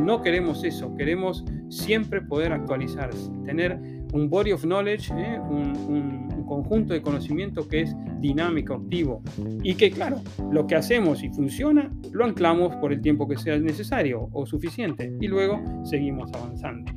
no 0.00 0.20
queremos 0.22 0.64
eso. 0.64 0.94
Queremos 0.96 1.44
siempre 1.68 2.20
poder 2.22 2.52
actualizarse, 2.52 3.30
tener 3.44 3.78
un 4.12 4.28
body 4.28 4.52
of 4.52 4.62
knowledge, 4.62 5.12
¿eh? 5.12 5.38
un, 5.38 6.26
conjunto 6.46 6.94
de 6.94 7.02
conocimiento 7.02 7.66
que 7.66 7.80
es 7.80 7.96
dinámico, 8.20 8.74
activo 8.74 9.20
y 9.64 9.74
que, 9.74 9.90
claro, 9.90 10.20
lo 10.52 10.64
que 10.68 10.76
hacemos 10.76 11.24
y 11.24 11.28
funciona, 11.28 11.90
lo 12.12 12.24
anclamos 12.24 12.76
por 12.76 12.92
el 12.92 13.00
tiempo 13.00 13.26
que 13.26 13.36
sea 13.36 13.58
necesario 13.58 14.28
o 14.30 14.46
suficiente 14.46 15.12
y 15.20 15.26
luego 15.26 15.60
seguimos 15.84 16.32
avanzando. 16.34 16.92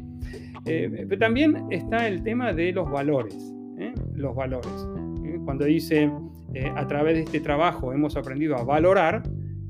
Pero 0.64 1.18
también 1.18 1.66
está 1.72 2.08
el 2.08 2.22
tema 2.22 2.54
de 2.54 2.74
los 2.74 2.92
valores. 2.92 3.36
Los 4.14 4.36
valores. 4.36 4.88
Cuando 5.46 5.66
dice 5.66 6.12
eh, 6.54 6.72
a 6.76 6.88
través 6.88 7.16
de 7.16 7.22
este 7.22 7.40
trabajo 7.40 7.94
hemos 7.94 8.16
aprendido 8.16 8.58
a 8.58 8.64
valorar, 8.64 9.24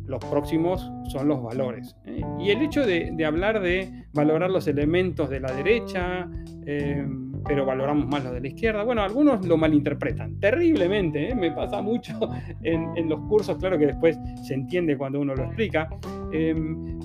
los 0.05 0.23
próximos 0.25 0.89
son 1.09 1.27
los 1.27 1.43
valores. 1.43 1.95
¿eh? 2.05 2.21
Y 2.39 2.49
el 2.49 2.61
hecho 2.61 2.85
de, 2.85 3.13
hablar 3.25 3.61
de 3.61 4.05
valorar 4.13 4.49
los 4.49 4.67
elementos 4.67 5.29
de 5.29 5.39
la 5.39 5.51
derecha, 5.51 6.27
eh, 6.65 7.05
pero 7.45 7.65
valoramos 7.65 8.07
más 8.07 8.23
los 8.23 8.33
de 8.33 8.41
la 8.41 8.47
izquierda, 8.47 8.83
bueno, 8.83 9.01
algunos 9.01 9.45
lo 9.45 9.57
malinterpretan 9.57 10.39
terriblemente, 10.39 11.35
me 11.35 11.51
pasa 11.51 11.81
mucho 11.81 12.17
en, 12.63 13.09
los 13.09 13.19
cursos, 13.27 13.57
claro 13.57 13.77
que 13.77 13.87
después 13.87 14.17
se 14.43 14.53
entiende 14.53 14.97
cuando 14.97 15.19
uno 15.19 15.35
lo 15.35 15.43
explica, 15.43 15.89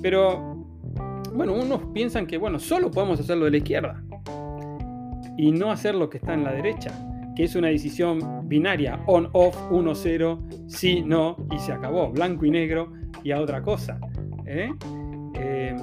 pero 0.03 0.67
bueno, 1.35 1.55
unos 1.55 1.87
piensan 1.93 2.27
que, 2.27 2.39
bueno, 2.39 2.59
solo 2.59 2.91
podemos 2.91 3.19
hacer 3.21 3.37
lo 3.37 3.47
de 3.47 3.51
la 3.53 3.57
izquierda 3.59 4.03
y 5.37 5.51
no 5.51 5.71
hacer 5.71 5.95
lo 5.95 6.09
que 6.09 6.19
está 6.19 6.33
en 6.35 6.45
la 6.45 6.53
derecha 6.53 6.93
que 7.35 7.45
es 7.45 7.57
una 7.57 7.69
decisión 7.69 8.49
binaria, 8.49 9.01
on-off, 9.07 9.57
1-0, 9.71 10.69
sí, 10.69 11.03
no, 11.03 11.37
y 11.51 11.59
se 11.59 11.73
acabó, 11.73 12.11
blanco 12.11 12.45
y 12.45 12.51
negro 12.51 12.93
y 13.23 13.33
a 13.33 13.41
otra 13.41 13.63
cosa. 13.63 13.99
¿eh? 14.47 14.71
Eh, 15.35 15.77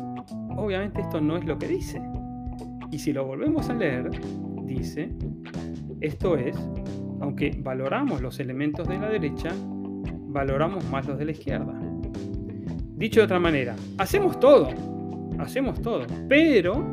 obviamente 0.56 1.02
esto 1.02 1.20
no 1.20 1.38
es 1.38 1.46
lo 1.46 1.58
que 1.58 1.68
dice. 1.68 2.02
Y 2.92 3.00
si 3.00 3.14
lo 3.14 3.26
volvemos 3.26 3.70
a 3.70 3.74
leer, 3.74 4.10
dice, 4.64 5.10
esto 6.00 6.38
es, 6.38 6.58
aunque 7.20 7.58
valoramos 7.62 8.22
los 8.22 8.40
elementos 8.40 8.88
de 8.88 8.98
la 8.98 9.10
derecha, 9.10 9.50
valoramos 10.28 10.90
más 10.90 11.08
los 11.08 11.18
de 11.18 11.26
la 11.26 11.32
izquierda. 11.32 11.74
Dicho 12.96 13.20
de 13.20 13.26
otra 13.26 13.40
manera, 13.40 13.76
hacemos 13.98 14.40
todo, 14.40 14.70
hacemos 15.40 15.82
todo, 15.82 16.06
pero 16.30 16.86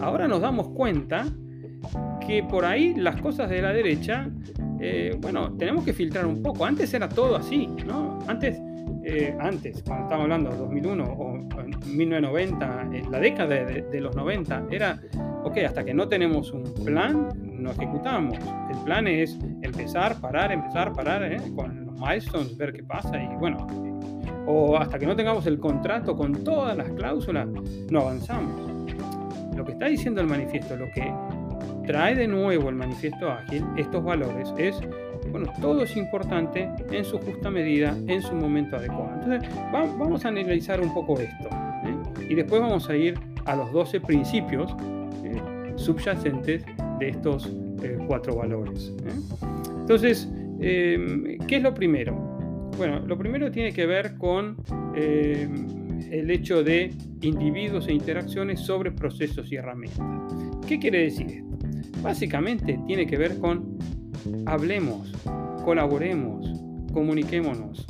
ahora 0.00 0.28
nos 0.28 0.40
damos 0.40 0.68
cuenta 0.68 1.26
que 2.26 2.42
por 2.42 2.64
ahí 2.64 2.94
las 2.94 3.20
cosas 3.20 3.48
de 3.48 3.62
la 3.62 3.72
derecha, 3.72 4.28
eh, 4.80 5.16
bueno, 5.20 5.52
tenemos 5.56 5.84
que 5.84 5.92
filtrar 5.92 6.26
un 6.26 6.42
poco. 6.42 6.64
Antes 6.64 6.92
era 6.92 7.08
todo 7.08 7.36
así, 7.36 7.66
¿no? 7.86 8.18
Antes, 8.26 8.60
eh, 9.04 9.36
antes 9.38 9.82
cuando 9.82 10.04
estamos 10.04 10.24
hablando 10.24 10.50
de 10.50 10.56
2001 10.56 11.04
o 11.04 11.38
1990, 11.86 12.88
en 12.92 13.10
la 13.10 13.20
década 13.20 13.64
de, 13.64 14.00
los 14.00 14.14
90, 14.16 14.66
era, 14.70 15.00
ok, 15.44 15.58
hasta 15.58 15.84
que 15.84 15.94
no 15.94 16.08
tenemos 16.08 16.52
un 16.52 16.64
plan, 16.84 17.28
no 17.42 17.70
ejecutamos. 17.70 18.38
El 18.70 18.78
plan 18.84 19.06
es 19.06 19.38
empezar, 19.62 20.20
parar, 20.20 20.52
empezar, 20.52 20.92
parar, 20.92 21.22
¿eh? 21.22 21.40
con 21.54 21.86
los 21.86 22.00
milestones, 22.00 22.56
ver 22.56 22.72
qué 22.72 22.82
pasa 22.82 23.22
y 23.22 23.36
bueno, 23.36 23.66
o 24.46 24.76
hasta 24.76 24.98
que 24.98 25.06
no 25.06 25.16
tengamos 25.16 25.46
el 25.46 25.58
contrato 25.58 26.16
con 26.16 26.44
todas 26.44 26.76
las 26.76 26.90
cláusulas, 26.90 27.48
no 27.90 28.00
avanzamos. 28.00 28.76
Lo 29.56 29.64
que 29.64 29.72
está 29.72 29.86
diciendo 29.86 30.20
el 30.20 30.26
manifiesto, 30.26 30.76
lo 30.76 30.86
que 30.92 31.10
trae 31.86 32.14
de 32.14 32.26
nuevo 32.26 32.68
el 32.68 32.74
manifiesto 32.74 33.30
ágil 33.30 33.64
estos 33.76 34.04
valores 34.04 34.52
es, 34.58 34.78
bueno, 35.30 35.52
todo 35.60 35.82
es 35.82 35.96
importante 35.96 36.68
en 36.90 37.04
su 37.04 37.18
justa 37.18 37.50
medida, 37.50 37.96
en 38.06 38.20
su 38.20 38.34
momento 38.34 38.76
adecuado. 38.76 39.22
Entonces, 39.22 39.50
vamos 39.72 40.24
a 40.24 40.28
analizar 40.28 40.80
un 40.80 40.92
poco 40.92 41.18
esto. 41.18 41.48
¿eh? 41.48 42.26
Y 42.28 42.34
después 42.34 42.60
vamos 42.60 42.88
a 42.90 42.96
ir 42.96 43.18
a 43.44 43.56
los 43.56 43.72
12 43.72 44.00
principios 44.00 44.74
¿eh? 45.24 45.40
subyacentes 45.76 46.64
de 46.98 47.08
estos 47.08 47.50
eh, 47.82 47.98
cuatro 48.06 48.36
valores. 48.36 48.92
Entonces, 49.80 50.28
¿qué 50.58 51.38
es 51.48 51.62
lo 51.62 51.72
primero? 51.72 52.14
Bueno, 52.76 53.00
lo 53.00 53.16
primero 53.16 53.50
tiene 53.50 53.72
que 53.72 53.86
ver 53.86 54.16
con 54.16 54.56
el 54.96 56.30
hecho 56.30 56.62
de 56.62 56.92
individuos 57.22 57.88
e 57.88 57.92
interacciones 57.92 58.60
sobre 58.60 58.90
procesos 58.90 59.50
y 59.52 59.56
herramientas. 59.56 60.04
¿Qué 60.66 60.78
quiere 60.78 61.04
decir 61.04 61.26
esto? 61.30 61.45
Básicamente 62.06 62.78
tiene 62.86 63.04
que 63.04 63.16
ver 63.16 63.36
con 63.40 63.78
hablemos, 64.46 65.12
colaboremos, 65.64 66.48
comuniquémonos. 66.92 67.84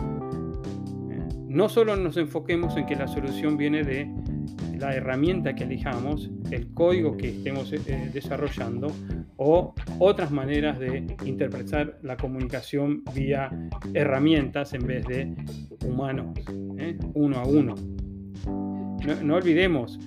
Eh, 1.10 1.18
no 1.48 1.68
solo 1.68 1.96
nos 1.96 2.16
enfoquemos 2.16 2.78
en 2.78 2.86
que 2.86 2.96
la 2.96 3.08
solución 3.08 3.58
viene 3.58 3.84
de 3.84 4.10
la 4.78 4.94
herramienta 4.94 5.54
que 5.54 5.64
elijamos, 5.64 6.30
el 6.50 6.72
código 6.72 7.18
que 7.18 7.28
estemos 7.28 7.70
eh, 7.74 8.10
desarrollando 8.10 8.86
o 9.36 9.74
otras 9.98 10.30
maneras 10.30 10.78
de 10.78 11.06
interpretar 11.26 11.98
la 12.02 12.16
comunicación 12.16 13.04
vía 13.14 13.50
herramientas 13.92 14.72
en 14.72 14.86
vez 14.86 15.06
de 15.06 15.34
humanos, 15.84 16.38
eh, 16.78 16.98
uno 17.12 17.36
a 17.36 17.46
uno. 17.46 17.74
No, 19.22 19.34
olvidemos, 19.34 20.00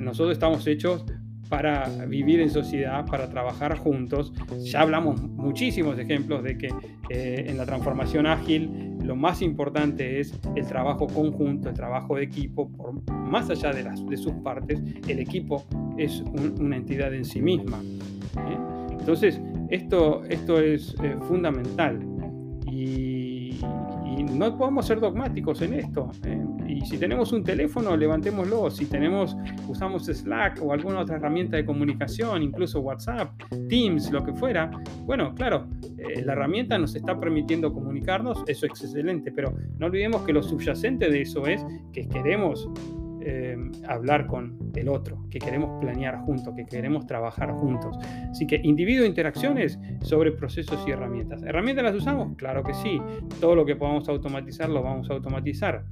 nosotros 0.00 0.32
estamos 0.32 0.66
hechos 0.66 1.04
para 1.48 1.88
vivir 2.06 2.40
en 2.40 2.50
sociedad, 2.50 3.06
para 3.06 3.28
trabajar 3.28 3.76
juntos. 3.78 4.32
Ya 4.62 4.80
hablamos 4.80 5.20
muchísimos 5.22 5.98
ejemplos 5.98 6.42
de 6.42 6.58
que 6.58 6.68
eh, 7.10 7.46
en 7.48 7.56
la 7.56 7.66
transformación 7.66 8.26
ágil 8.26 8.96
lo 9.02 9.14
más 9.14 9.40
importante 9.42 10.20
es 10.20 10.34
el 10.56 10.66
trabajo 10.66 11.06
conjunto, 11.06 11.68
el 11.68 11.74
trabajo 11.74 12.16
de 12.16 12.24
equipo, 12.24 12.68
por, 12.70 12.94
más 13.10 13.48
allá 13.50 13.72
de, 13.72 13.84
las, 13.84 14.04
de 14.06 14.16
sus 14.16 14.32
partes, 14.34 14.82
el 15.06 15.20
equipo 15.20 15.64
es 15.96 16.22
una 16.58 16.76
entidad 16.76 17.14
en 17.14 17.24
sí 17.24 17.40
misma. 17.40 17.80
¿eh? 17.80 18.58
Entonces, 18.90 19.40
esto, 19.70 20.24
esto 20.24 20.60
es 20.60 20.94
eh, 21.02 21.16
fundamental 21.28 22.00
no 24.32 24.56
podemos 24.56 24.86
ser 24.86 25.00
dogmáticos 25.00 25.62
en 25.62 25.74
esto. 25.74 26.10
Y 26.66 26.84
si 26.84 26.98
tenemos 26.98 27.32
un 27.32 27.44
teléfono, 27.44 27.96
levantémoslo. 27.96 28.70
Si 28.70 28.86
tenemos, 28.86 29.36
usamos 29.68 30.06
Slack 30.06 30.60
o 30.62 30.72
alguna 30.72 31.00
otra 31.00 31.16
herramienta 31.16 31.56
de 31.56 31.64
comunicación, 31.64 32.42
incluso 32.42 32.80
WhatsApp, 32.80 33.30
Teams, 33.68 34.10
lo 34.10 34.24
que 34.24 34.32
fuera, 34.34 34.70
bueno, 35.04 35.34
claro, 35.34 35.66
eh, 35.98 36.22
la 36.24 36.32
herramienta 36.32 36.78
nos 36.78 36.94
está 36.94 37.18
permitiendo 37.18 37.72
comunicarnos, 37.72 38.42
eso 38.46 38.66
es 38.66 38.82
excelente, 38.82 39.32
pero 39.32 39.54
no 39.78 39.86
olvidemos 39.86 40.22
que 40.22 40.32
lo 40.32 40.42
subyacente 40.42 41.08
de 41.10 41.22
eso 41.22 41.46
es 41.46 41.64
que 41.92 42.08
queremos 42.08 42.68
eh, 43.26 43.56
hablar 43.88 44.26
con 44.26 44.70
el 44.74 44.88
otro, 44.88 45.26
que 45.30 45.38
queremos 45.38 45.80
planear 45.80 46.18
juntos, 46.20 46.54
que 46.54 46.64
queremos 46.64 47.06
trabajar 47.06 47.50
juntos. 47.52 47.98
Así 48.30 48.46
que 48.46 48.60
individuo 48.62 49.04
interacciones 49.04 49.78
sobre 50.02 50.32
procesos 50.32 50.82
y 50.86 50.92
herramientas. 50.92 51.42
¿Herramientas 51.42 51.84
las 51.84 51.94
usamos? 51.94 52.36
Claro 52.36 52.62
que 52.62 52.72
sí. 52.74 53.00
Todo 53.40 53.54
lo 53.54 53.66
que 53.66 53.76
podamos 53.76 54.08
automatizar 54.08 54.68
lo 54.68 54.82
vamos 54.82 55.10
a 55.10 55.14
automatizar 55.14 55.84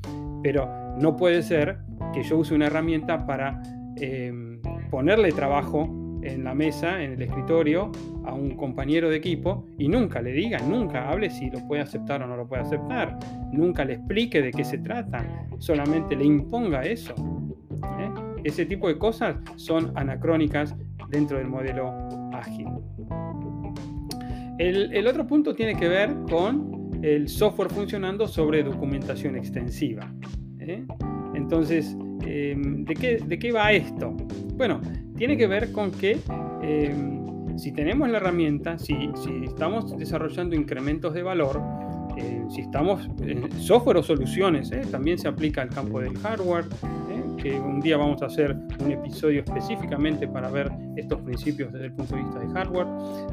pero 0.45 0.69
no 0.99 1.17
puede 1.17 1.43
ser 1.43 1.79
que 2.13 2.23
yo 2.23 2.37
use 2.37 2.55
una 2.55 2.67
herramienta 2.67 3.27
para 3.27 3.63
em, 3.97 4.61
ponerle 4.91 5.33
trabajo 5.33 5.89
en 6.25 6.45
la 6.45 6.55
mesa, 6.55 7.03
en 7.03 7.13
el 7.13 7.23
escritorio, 7.23 7.91
a 8.25 8.35
un 8.35 8.57
compañero 8.57 9.09
de 9.11 9.17
equipo 9.17 9.67
y 9.79 9.89
nunca 9.89 10.21
le 10.21 10.33
diga, 10.33 10.59
nunca 10.59 11.09
hable 11.11 11.31
si 11.31 11.51
lo 11.51 11.67
puede 11.67 11.83
aceptar 11.83 12.23
o 12.23 12.27
no 12.27 12.37
lo 12.37 12.47
puede 12.47 12.63
aceptar, 12.63 13.19
nunca 13.53 13.85
le 13.85 13.95
explique 13.95 14.43
de 14.43 14.51
qué 14.51 14.65
se 14.65 14.79
trata, 14.79 15.27
solamente 15.59 16.17
le 16.17 16.25
imponga 16.25 16.83
eso. 16.83 17.15
¿eh? 18.01 18.11
Ese 18.45 18.67
tipo 18.67 18.89
de 18.89 18.99
cosas 18.99 19.37
son 19.57 19.93
anacrónicas 19.97 20.75
dentro 21.11 21.39
del 21.39 21.49
modelo 21.49 21.93
ágil. 22.33 22.67
el 24.59 25.07
otro 25.07 25.27
punto 25.27 25.55
tiene 25.55 25.75
que 25.77 25.89
ver 25.89 26.15
con 26.29 26.75
el 27.05 27.29
software 27.29 27.69
funcionando 27.69 28.27
sobre 28.27 28.63
documentación 28.63 29.37
extensiva. 29.37 30.11
¿eh? 30.59 30.85
Entonces, 31.35 31.97
em, 32.23 32.85
¿de, 32.85 32.95
qué, 32.95 33.19
¿de, 33.19 33.39
qué, 33.39 33.53
va 33.53 33.73
esto? 33.73 34.17
Bueno, 34.57 34.81
tiene 35.17 35.37
que 35.37 35.47
ver 35.47 35.73
con 35.73 35.91
que 35.91 36.19
em, 36.63 37.59
si 37.59 37.73
tenemos 37.73 38.09
la 38.09 38.19
herramienta, 38.19 38.79
si, 38.79 38.95
si, 39.23 39.45
estamos 39.45 39.97
desarrollando 39.97 40.57
incrementos 40.57 41.15
de 41.15 41.23
valor, 41.23 41.61
eh, 42.17 42.45
si 42.51 42.63
estamos 42.63 43.09
en 43.21 43.51
software 43.53 43.99
o 43.99 44.03
soluciones, 44.03 44.71
¿eh? 44.73 44.83
también 44.91 45.19
se 45.19 45.29
aplica 45.29 45.63
al 45.63 45.71
campo 45.71 46.01
del 46.01 46.17
hardware, 46.19 46.65
que 47.45 47.61
un 47.61 47.81
día 47.81 47.99
vamos 47.99 48.23
a 48.23 48.27
hacer 48.27 48.57
un 48.83 48.91
episodio 48.91 49.41
específicamente 49.41 50.27
para 50.27 50.49
ver 50.49 50.73
estos 50.97 51.21
principios 51.21 51.73
desde 51.73 51.87
el 51.87 51.93
punto 51.93 52.17
de 52.17 52.23
vista 52.23 52.39
de 52.39 52.49
hardware. 52.49 52.87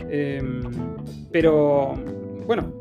Em, 0.09 0.61
pero 1.31 1.93
bueno, 2.45 2.71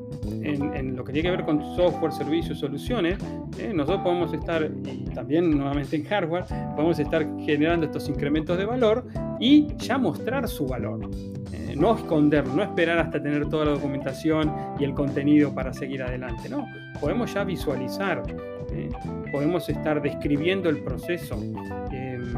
en 0.42 0.74
en, 0.74 0.96
lo 0.96 1.04
que 1.04 1.12
tiene 1.12 1.30
que 1.30 1.36
ver 1.36 1.44
con 1.44 1.60
software, 1.76 2.12
servicios, 2.12 2.58
soluciones, 2.58 3.18
¿eh? 3.58 3.72
nosotros 3.74 4.02
podemos 4.02 4.32
estar, 4.32 4.70
y 4.84 5.04
también 5.14 5.50
nuevamente 5.50 5.96
en 5.96 6.04
hardware, 6.04 6.44
podemos 6.74 6.98
estar 6.98 7.26
generando 7.40 7.86
estos 7.86 8.08
incrementos 8.08 8.56
de 8.58 8.64
valor 8.64 9.04
y 9.38 9.74
ya 9.76 9.98
mostrar 9.98 10.48
su 10.48 10.66
valor. 10.66 11.08
¿eh? 11.52 11.74
no 11.76 11.96
esconderlo, 11.96 12.54
no 12.54 12.62
esperar 12.62 12.98
hasta 12.98 13.22
tener 13.22 13.48
toda 13.48 13.66
la 13.66 13.70
documentación 13.72 14.52
y 14.78 14.84
el 14.84 14.94
contenido 14.94 15.54
para 15.54 15.72
seguir 15.72 16.02
adelante. 16.02 16.48
No, 16.48 16.66
podemos 17.00 17.32
ya 17.32 17.44
visualizar, 17.44 18.22
¿eh? 18.72 18.88
podemos 19.32 19.68
estar 19.68 20.02
describiendo 20.02 20.68
el 20.68 20.82
proceso 20.82 21.36
em, 21.92 22.34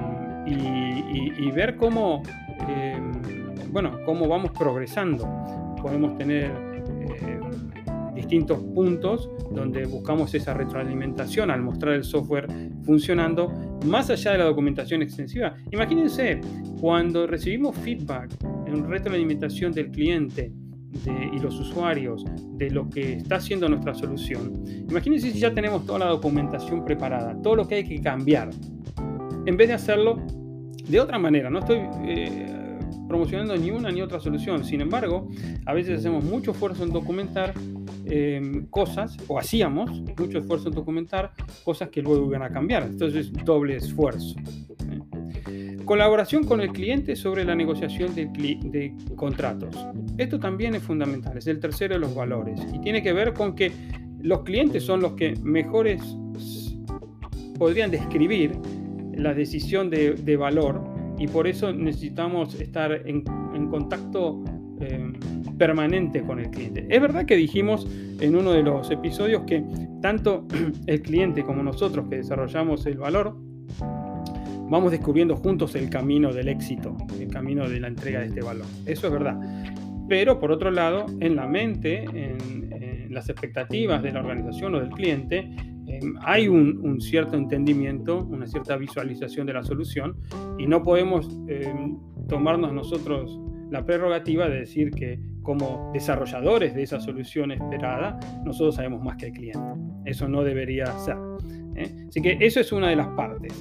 y, 0.46 1.50
ver 1.50 1.76
cómo, 1.76 2.22
em, 2.68 3.12
bueno, 3.70 3.98
cómo 4.04 4.28
vamos 4.28 4.52
progresando. 4.52 5.28
Podemos 5.80 6.16
tener 6.16 6.71
distintos 8.22 8.58
puntos 8.74 9.28
donde 9.50 9.84
buscamos 9.84 10.34
esa 10.34 10.54
retroalimentación 10.54 11.50
al 11.50 11.60
mostrar 11.60 11.94
el 11.94 12.04
software 12.04 12.46
funcionando 12.84 13.52
más 13.84 14.10
allá 14.10 14.32
de 14.32 14.38
la 14.38 14.44
documentación 14.44 15.02
extensiva. 15.02 15.54
Imagínense 15.70 16.40
cuando 16.80 17.26
recibimos 17.26 17.76
feedback 17.76 18.30
en 18.66 18.88
retroalimentación 18.88 19.72
del 19.72 19.90
cliente 19.90 20.52
y 21.32 21.38
los 21.38 21.58
usuarios 21.58 22.24
de 22.58 22.70
lo 22.70 22.88
que 22.88 23.14
está 23.14 23.36
haciendo 23.36 23.68
nuestra 23.68 23.94
solución. 23.94 24.62
Imagínense 24.88 25.30
si 25.30 25.38
ya 25.38 25.52
tenemos 25.52 25.84
toda 25.84 26.00
la 26.00 26.06
documentación 26.06 26.84
preparada, 26.84 27.36
todo 27.42 27.56
lo 27.56 27.66
que 27.66 27.76
hay 27.76 27.84
que 27.84 28.00
cambiar, 28.00 28.50
en 29.46 29.56
vez 29.56 29.68
de 29.68 29.74
hacerlo 29.74 30.20
de 30.88 31.00
otra 31.00 31.18
manera. 31.18 31.50
No 31.50 31.60
estoy 31.60 31.80
eh, 32.04 32.61
promocionando 33.12 33.56
ni 33.56 33.70
una 33.70 33.90
ni 33.90 34.00
otra 34.00 34.20
solución. 34.20 34.64
Sin 34.64 34.80
embargo, 34.80 35.28
a 35.66 35.74
veces 35.74 36.00
hacemos 36.00 36.24
mucho 36.24 36.52
esfuerzo 36.52 36.82
en 36.82 36.90
documentar 36.90 37.54
Em, 38.04 38.66
cosas, 38.66 39.16
o 39.28 39.38
hacíamos 39.38 39.90
mucho 40.18 40.38
esfuerzo 40.38 40.68
en 40.68 40.74
documentar 40.74 41.32
cosas 41.64 41.88
que 41.88 42.02
luego 42.02 42.26
iban 42.26 42.42
a 42.42 42.50
cambiar. 42.50 42.82
Entonces, 42.82 43.32
doble 43.44 43.76
esfuerzo. 43.76 44.34
¿eh? 45.48 45.78
Colaboración 45.84 46.44
con 46.44 46.60
el 46.60 46.72
cliente 46.72 47.14
sobre 47.14 47.44
la 47.44 47.54
negociación 47.54 48.14
de, 48.14 48.94
contratos. 49.16 49.76
Esto 50.18 50.38
también 50.40 50.74
es 50.74 50.82
fundamental, 50.82 51.38
es 51.38 51.46
el 51.46 51.60
tercero 51.60 51.94
de 51.94 52.00
los 52.00 52.14
valores 52.14 52.60
y 52.74 52.80
tiene 52.80 53.02
que 53.02 53.12
ver 53.12 53.32
con 53.34 53.54
que 53.54 53.70
los 54.20 54.42
clientes 54.42 54.82
son 54.82 55.00
los 55.00 55.12
que 55.12 55.34
mejores 55.42 56.02
podrían 57.58 57.90
describir 57.90 58.52
la 59.14 59.32
decisión 59.32 59.90
de, 59.90 60.14
de 60.14 60.36
valor 60.36 60.91
y 61.18 61.26
por 61.28 61.46
eso 61.46 61.72
necesitamos 61.72 62.54
estar 62.60 62.92
en, 63.06 63.22
contacto 63.70 64.42
eh, 64.80 65.12
permanente 65.56 66.22
con 66.22 66.40
el 66.40 66.50
cliente. 66.50 66.86
Es 66.88 67.00
verdad 67.00 67.24
que 67.24 67.36
dijimos 67.36 67.86
en 68.20 68.36
uno 68.36 68.52
de 68.52 68.62
los 68.62 68.90
episodios 68.90 69.42
que 69.46 69.64
tanto 70.00 70.46
el 70.86 71.02
cliente 71.02 71.42
como 71.44 71.62
nosotros 71.62 72.08
que 72.08 72.16
desarrollamos 72.16 72.84
el 72.86 72.98
valor, 72.98 73.36
vamos 74.68 74.90
descubriendo 74.90 75.36
juntos 75.36 75.74
el 75.74 75.90
camino 75.90 76.32
del 76.32 76.48
éxito, 76.48 76.96
el 77.20 77.28
camino 77.28 77.68
de 77.68 77.80
la 77.80 77.88
entrega 77.88 78.20
de 78.20 78.26
este 78.26 78.40
valor. 78.40 78.66
Eso 78.86 79.06
es 79.06 79.12
verdad. 79.12 79.38
Pero 80.08 80.40
por 80.40 80.50
otro 80.50 80.70
lado, 80.70 81.06
en 81.20 81.36
la 81.36 81.46
mente, 81.46 82.04
en, 82.04 82.62
las 83.10 83.28
expectativas 83.28 84.02
de 84.02 84.10
la 84.10 84.20
organización 84.20 84.74
o 84.74 84.80
del 84.80 84.88
cliente, 84.88 85.50
hay 86.22 86.48
un, 86.48 87.00
cierto 87.00 87.36
entendimiento, 87.36 88.24
una 88.24 88.46
cierta 88.46 88.76
visualización 88.76 89.46
de 89.46 89.54
la 89.54 89.62
solución 89.62 90.16
y 90.58 90.66
no 90.66 90.82
podemos 90.82 91.28
em, 91.48 91.98
tomarnos 92.28 92.72
nosotros 92.72 93.40
la 93.70 93.84
prerrogativa 93.84 94.48
de 94.48 94.60
decir 94.60 94.90
que 94.90 95.18
como 95.42 95.90
desarrolladores 95.92 96.74
de 96.74 96.82
esa 96.82 97.00
solución 97.00 97.50
esperada, 97.52 98.18
nosotros 98.44 98.76
sabemos 98.76 99.02
más 99.02 99.16
que 99.16 99.26
el 99.26 99.32
cliente. 99.32 99.60
Eso 100.04 100.28
no 100.28 100.44
debería 100.44 100.86
ser. 100.98 101.16
¿eh? 101.76 102.06
Así 102.08 102.20
que 102.20 102.36
eso 102.40 102.60
es 102.60 102.70
una 102.72 102.88
de 102.88 102.96
las 102.96 103.08
partes. 103.08 103.52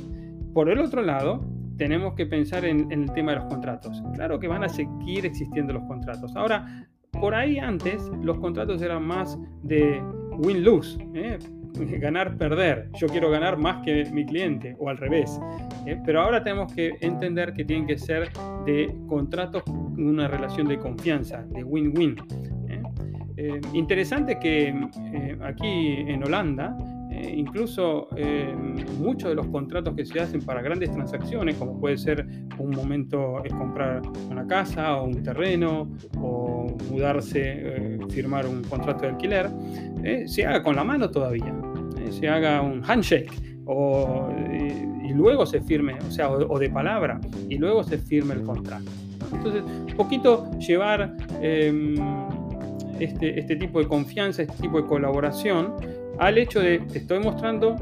Por 0.54 0.70
el 0.70 0.80
otro 0.80 1.02
lado, 1.02 1.44
tenemos 1.78 2.14
que 2.14 2.26
pensar 2.26 2.66
en, 2.66 2.92
el 2.92 3.12
tema 3.14 3.32
de 3.32 3.38
los 3.38 3.46
contratos. 3.46 4.04
Claro 4.14 4.40
que 4.40 4.48
van 4.48 4.64
a 4.64 4.70
seguir 4.70 5.26
existiendo 5.26 5.74
los 5.74 5.84
contratos. 5.86 6.36
Ahora, 6.36 6.88
por 7.12 7.34
ahí 7.34 7.58
antes 7.58 8.02
los 8.22 8.38
contratos 8.40 8.82
eran 8.82 9.04
más 9.04 9.38
de 9.64 10.04
win-lose. 10.32 10.98
¿eh? 11.14 11.38
ganar, 12.00 12.38
perder. 12.38 12.90
Yo 13.00 13.08
quiero 13.08 13.30
ganar 13.30 13.58
más 13.58 13.84
que 13.84 14.06
mi 14.12 14.26
cliente 14.26 14.76
o 14.80 14.90
al 14.90 14.98
revés. 14.98 15.40
¿eh? 15.86 16.00
Pero 16.06 16.22
ahora 16.22 16.44
tenemos 16.44 16.74
que 16.74 16.94
entender 17.02 17.54
que 17.54 17.66
tienen 17.66 17.88
que 17.88 17.98
ser 17.98 18.30
de 18.66 18.94
contratos 19.08 19.64
con 19.64 19.98
una 19.98 20.28
relación 20.28 20.68
de 20.68 20.78
confianza, 20.78 21.44
de 21.44 21.64
win-win. 21.64 22.16
Eh, 23.38 23.60
interesante 23.74 24.38
que 24.38 24.76
aquí 25.42 25.96
en 26.08 26.24
Holanda, 26.24 26.78
incluso 27.36 28.08
muchos 29.00 29.30
de 29.30 29.36
los 29.36 29.48
contratos 29.48 29.96
que 29.96 30.06
se 30.06 30.20
hacen 30.20 30.42
para 30.42 30.62
grandes 30.62 30.92
transacciones, 30.92 31.56
como 31.56 31.80
puede 31.80 31.98
ser 31.98 32.26
un 32.58 32.72
momento 32.72 33.44
es 33.44 33.54
comprar 33.54 34.02
una 34.30 34.46
casa 34.48 34.98
o 34.98 35.06
un 35.06 35.24
terreno 35.24 35.90
o 36.18 36.68
mudarse, 36.90 38.00
firmar 38.10 38.46
un 38.46 38.64
contrato 38.64 39.02
de 39.02 39.10
alquiler, 39.10 39.50
se 40.26 40.46
haga 40.46 40.64
con 40.64 40.76
la 40.76 40.84
mano 40.84 41.10
todavía 41.10 41.54
se 42.12 42.28
haga 42.28 42.62
un 42.62 42.84
handshake 42.84 43.32
o, 43.66 44.30
y, 44.52 45.14
luego 45.14 45.46
se 45.46 45.62
firme, 45.62 45.98
o 46.08 46.12
sea, 46.12 46.32
o, 46.32 46.58
de 46.58 46.70
palabra, 46.70 47.20
y 47.50 47.58
luego 47.58 47.84
se 47.84 47.98
firme 47.98 48.34
el 48.34 48.44
contrato. 48.44 48.90
Entonces, 49.32 49.62
un 49.62 49.94
poquito 49.98 50.50
llevar 50.58 51.16
em, 51.42 51.96
este, 52.98 53.38
este 53.38 53.58
tipo 53.58 53.80
de 53.80 53.88
confianza, 53.88 54.44
este 54.44 54.56
tipo 54.62 54.82
de 54.82 54.88
colaboración 54.88 55.76
al 56.20 56.38
hecho 56.38 56.60
de 56.60 56.80
te 56.80 57.00
estoy 57.00 57.20
mostrando 57.20 57.76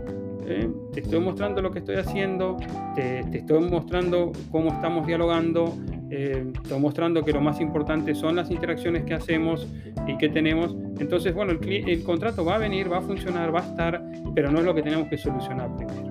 eh, 0.51 0.67
te 0.93 1.01
estoy 1.01 1.19
mostrando 1.19 1.61
lo 1.61 1.69
que 1.69 1.77
estoy 1.77 1.97
haciendo, 1.97 2.57
te, 2.95 3.23
te, 3.25 3.37
estoy 3.37 3.69
mostrando 3.69 4.31
cómo 4.49 4.71
estamos 4.71 5.05
dialogando, 5.05 5.77
eh, 6.09 6.43
estoy 6.63 6.79
mostrando 6.79 7.23
que 7.23 7.31
lo 7.31 7.39
más 7.39 7.61
importante 7.61 8.15
son 8.15 8.35
las 8.35 8.49
interacciones 8.49 9.03
que 9.03 9.13
hacemos 9.13 9.67
y 10.07 10.17
que 10.17 10.27
tenemos. 10.27 10.75
Entonces, 10.97 11.35
bueno, 11.35 11.51
el, 11.51 11.87
el, 11.87 12.03
contrato 12.03 12.43
va 12.43 12.55
a 12.55 12.57
venir, 12.57 12.91
va 12.91 12.97
a 12.97 13.01
funcionar, 13.01 13.53
va 13.53 13.59
a 13.59 13.69
estar, 13.69 14.03
pero 14.33 14.49
no 14.49 14.57
es 14.57 14.65
lo 14.65 14.73
que 14.73 14.81
tenemos 14.81 15.07
que 15.07 15.19
solucionar 15.19 15.69
primero. 15.75 16.09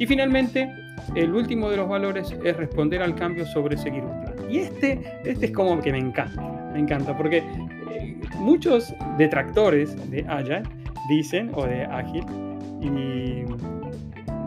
Y 0.00 0.06
finalmente, 0.06 0.68
el 1.14 1.32
último 1.32 1.70
de 1.70 1.76
los 1.76 1.88
valores 1.88 2.34
es 2.44 2.56
responder 2.56 3.02
al 3.02 3.14
cambio 3.14 3.46
sobre 3.46 3.76
seguir 3.76 4.02
un 4.02 4.20
plan. 4.22 4.34
Y 4.50 4.58
este, 4.58 5.00
este 5.24 5.46
es 5.46 5.52
como 5.52 5.80
que 5.80 5.92
me 5.92 5.98
encanta, 5.98 6.70
me 6.72 6.80
encanta, 6.80 7.16
porque 7.16 7.36
eh, 7.36 8.16
muchos 8.40 8.92
detractores 9.16 9.94
de 10.10 10.24
Agile 10.26 10.62
dicen, 11.10 11.50
o 11.54 11.66
de 11.66 11.84
Ágil, 11.84 12.24
y 12.80 13.44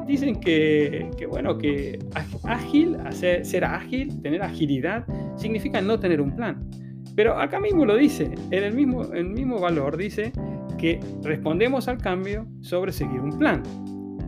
dicen 0.08 0.40
que, 0.40 1.10
bueno, 1.30 1.58
que 1.58 2.00
ágil, 2.44 2.98
hacer, 3.06 3.46
ser 3.46 3.64
ágil, 3.64 4.22
tener 4.22 4.42
agilidad, 4.42 5.06
significa 5.36 5.82
no 5.82 6.00
tener 6.00 6.22
un 6.22 6.36
plan. 6.36 6.70
Pero 7.16 7.38
acá 7.40 7.60
mismo 7.60 7.86
lo 7.86 7.96
dice, 7.96 8.32
en 8.50 8.64
el 8.64 8.74
mismo, 8.74 9.04
el 9.14 9.30
mismo 9.30 9.60
valor 9.60 9.98
dice 9.98 10.32
que 10.78 11.00
respondemos 11.22 11.88
al 11.88 12.00
cambio 12.00 12.48
sobre 12.62 12.92
seguir 12.92 13.20
un 13.20 13.38
plan. 13.38 13.62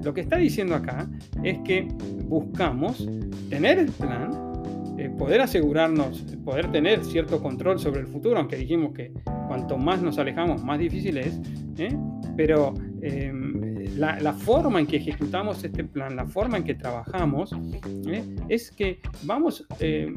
Lo 0.03 0.13
que 0.13 0.21
está 0.21 0.37
diciendo 0.37 0.75
acá 0.75 1.09
es 1.43 1.57
que 1.59 1.87
buscamos 2.25 3.09
tener 3.49 3.79
el 3.79 3.89
plan, 3.91 4.29
eh, 4.99 5.09
poder 5.17 5.41
asegurarnos, 5.41 6.21
poder 6.45 6.71
tener 6.71 7.03
cierto 7.03 7.41
control 7.41 7.79
sobre 7.79 8.01
el 8.01 8.07
futuro, 8.07 8.37
aunque 8.37 8.55
dijimos 8.55 8.93
que 8.93 9.11
cuanto 9.47 9.77
más 9.77 10.01
nos 10.01 10.19
alejamos, 10.19 10.63
más 10.63 10.77
difícil 10.77 11.17
es, 11.17 11.41
¿eh? 11.77 11.97
Pero 12.35 12.73
em, 13.01 13.75
la, 13.97 14.33
forma 14.33 14.79
en 14.79 14.87
que 14.87 14.97
ejecutamos 14.97 15.63
este 15.63 15.83
plan, 15.83 16.15
la 16.15 16.25
forma 16.25 16.57
en 16.57 16.63
que 16.63 16.75
trabajamos, 16.75 17.51
¿eh? 18.07 18.23
es 18.49 18.71
que 18.71 18.99
vamos 19.23 19.65
eh, 19.79 20.13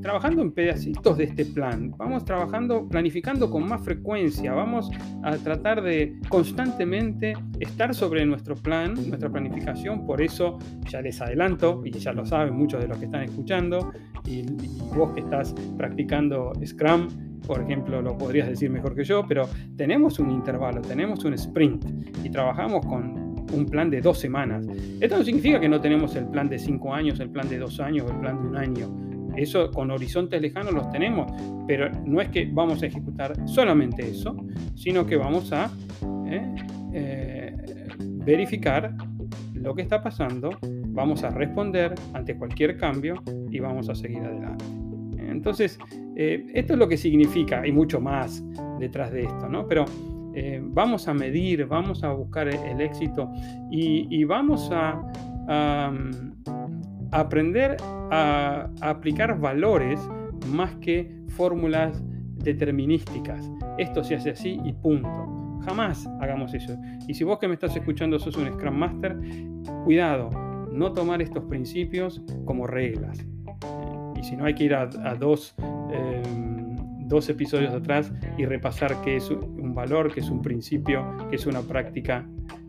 trabajando 0.00 0.42
en 0.42 0.52
pedacitos 0.52 1.16
de 1.18 1.24
este 1.24 1.44
plan, 1.46 1.92
vamos 1.96 2.24
trabajando, 2.24 2.88
planificando 2.88 3.50
con 3.50 3.68
más 3.68 3.82
frecuencia, 3.82 4.52
vamos 4.52 4.90
a 5.22 5.36
tratar 5.36 5.82
de 5.82 6.18
constantemente 6.28 7.34
estar 7.60 7.94
sobre 7.94 8.24
nuestro 8.26 8.54
plan, 8.56 8.94
nuestra 8.94 9.30
planificación, 9.30 10.06
por 10.06 10.20
eso 10.20 10.58
ya 10.88 11.00
les 11.00 11.20
adelanto, 11.20 11.82
y 11.84 11.92
ya 11.92 12.12
lo 12.12 12.26
saben 12.26 12.54
muchos 12.54 12.80
de 12.80 12.88
los 12.88 12.98
que 12.98 13.04
están 13.04 13.22
escuchando, 13.22 13.92
y, 14.26 14.40
y 14.40 14.78
vos 14.94 15.12
que 15.12 15.20
estás 15.20 15.54
practicando 15.76 16.52
Scrum, 16.64 17.08
por 17.46 17.60
ejemplo, 17.60 18.00
lo 18.00 18.16
podrías 18.16 18.48
decir 18.48 18.70
mejor 18.70 18.94
que 18.94 19.04
yo, 19.04 19.24
pero 19.26 19.48
tenemos 19.76 20.18
un 20.18 20.30
intervalo, 20.30 20.80
tenemos 20.80 21.24
un 21.24 21.34
sprint 21.34 21.84
y 22.24 22.30
trabajamos 22.30 22.84
con 22.86 23.32
un 23.52 23.66
plan 23.66 23.90
de 23.90 24.00
dos 24.00 24.18
semanas. 24.18 24.66
Esto 25.00 25.18
no 25.18 25.24
significa 25.24 25.60
que 25.60 25.68
no 25.68 25.80
tenemos 25.80 26.16
el 26.16 26.26
plan 26.26 26.48
de 26.48 26.58
cinco 26.58 26.94
años, 26.94 27.20
el 27.20 27.30
plan 27.30 27.48
de 27.48 27.58
dos 27.58 27.80
años, 27.80 28.10
el 28.10 28.18
plan 28.18 28.40
de 28.40 28.48
un 28.48 28.56
año. 28.56 29.12
Eso 29.36 29.70
con 29.70 29.90
horizontes 29.90 30.40
lejanos 30.40 30.72
los 30.72 30.90
tenemos, 30.90 31.32
pero 31.66 31.90
no 32.04 32.20
es 32.20 32.28
que 32.28 32.48
vamos 32.52 32.82
a 32.82 32.86
ejecutar 32.86 33.32
solamente 33.48 34.08
eso, 34.08 34.36
sino 34.74 35.06
que 35.06 35.16
vamos 35.16 35.52
a 35.52 35.70
eh, 36.26 36.54
eh, 36.92 37.56
verificar 37.98 38.94
lo 39.54 39.74
que 39.74 39.82
está 39.82 40.02
pasando, 40.02 40.50
vamos 40.88 41.24
a 41.24 41.30
responder 41.30 41.94
ante 42.12 42.36
cualquier 42.36 42.76
cambio 42.76 43.22
y 43.50 43.60
vamos 43.60 43.88
a 43.88 43.94
seguir 43.94 44.22
adelante. 44.22 44.64
Entonces, 45.32 45.78
eh, 46.16 46.46
esto 46.54 46.74
es 46.74 46.78
lo 46.78 46.88
que 46.88 46.96
significa, 46.96 47.66
y 47.66 47.72
mucho 47.72 48.00
más 48.00 48.44
detrás 48.78 49.12
de 49.12 49.24
esto, 49.24 49.48
¿no? 49.48 49.66
Pero 49.66 49.84
eh, 50.34 50.60
vamos 50.62 51.08
a 51.08 51.14
medir, 51.14 51.66
vamos 51.66 52.04
a 52.04 52.12
buscar 52.12 52.48
el, 52.48 52.80
éxito 52.80 53.30
y, 53.70 54.24
vamos 54.24 54.70
a, 54.72 55.02
aprender 57.10 57.76
a, 58.10 58.70
aplicar 58.80 59.38
valores 59.38 60.00
más 60.48 60.74
que 60.76 61.10
fórmulas 61.28 62.02
determinísticas. 62.36 63.50
Esto 63.78 64.02
se 64.02 64.14
hace 64.14 64.30
así 64.30 64.60
y 64.64 64.72
punto. 64.72 65.60
Jamás 65.64 66.06
hagamos 66.20 66.54
eso. 66.54 66.76
Y 67.06 67.14
si 67.14 67.24
vos 67.24 67.38
que 67.38 67.46
me 67.46 67.54
estás 67.54 67.76
escuchando 67.76 68.18
sos 68.18 68.36
un 68.36 68.52
Scrum 68.52 68.74
Master, 68.74 69.16
cuidado, 69.84 70.30
no 70.72 70.92
tomar 70.92 71.22
estos 71.22 71.44
principios 71.44 72.22
como 72.44 72.66
reglas. 72.66 73.24
Y 74.22 74.24
si 74.24 74.36
no 74.36 74.44
hay 74.44 74.54
que 74.54 74.64
ir 74.64 74.74
a, 74.74 74.86
dos... 74.86 75.54
Em, 75.92 76.62
dos 77.12 77.28
episodios 77.28 77.74
atrás 77.74 78.10
y 78.38 78.46
repasar 78.46 79.02
qué 79.02 79.16
es 79.16 79.30
un 79.30 79.74
valor, 79.74 80.14
qué 80.14 80.20
es 80.20 80.30
un 80.30 80.40
principio, 80.40 81.04
qué 81.28 81.36
es 81.36 81.44
una 81.44 81.60
práctica 81.60 82.26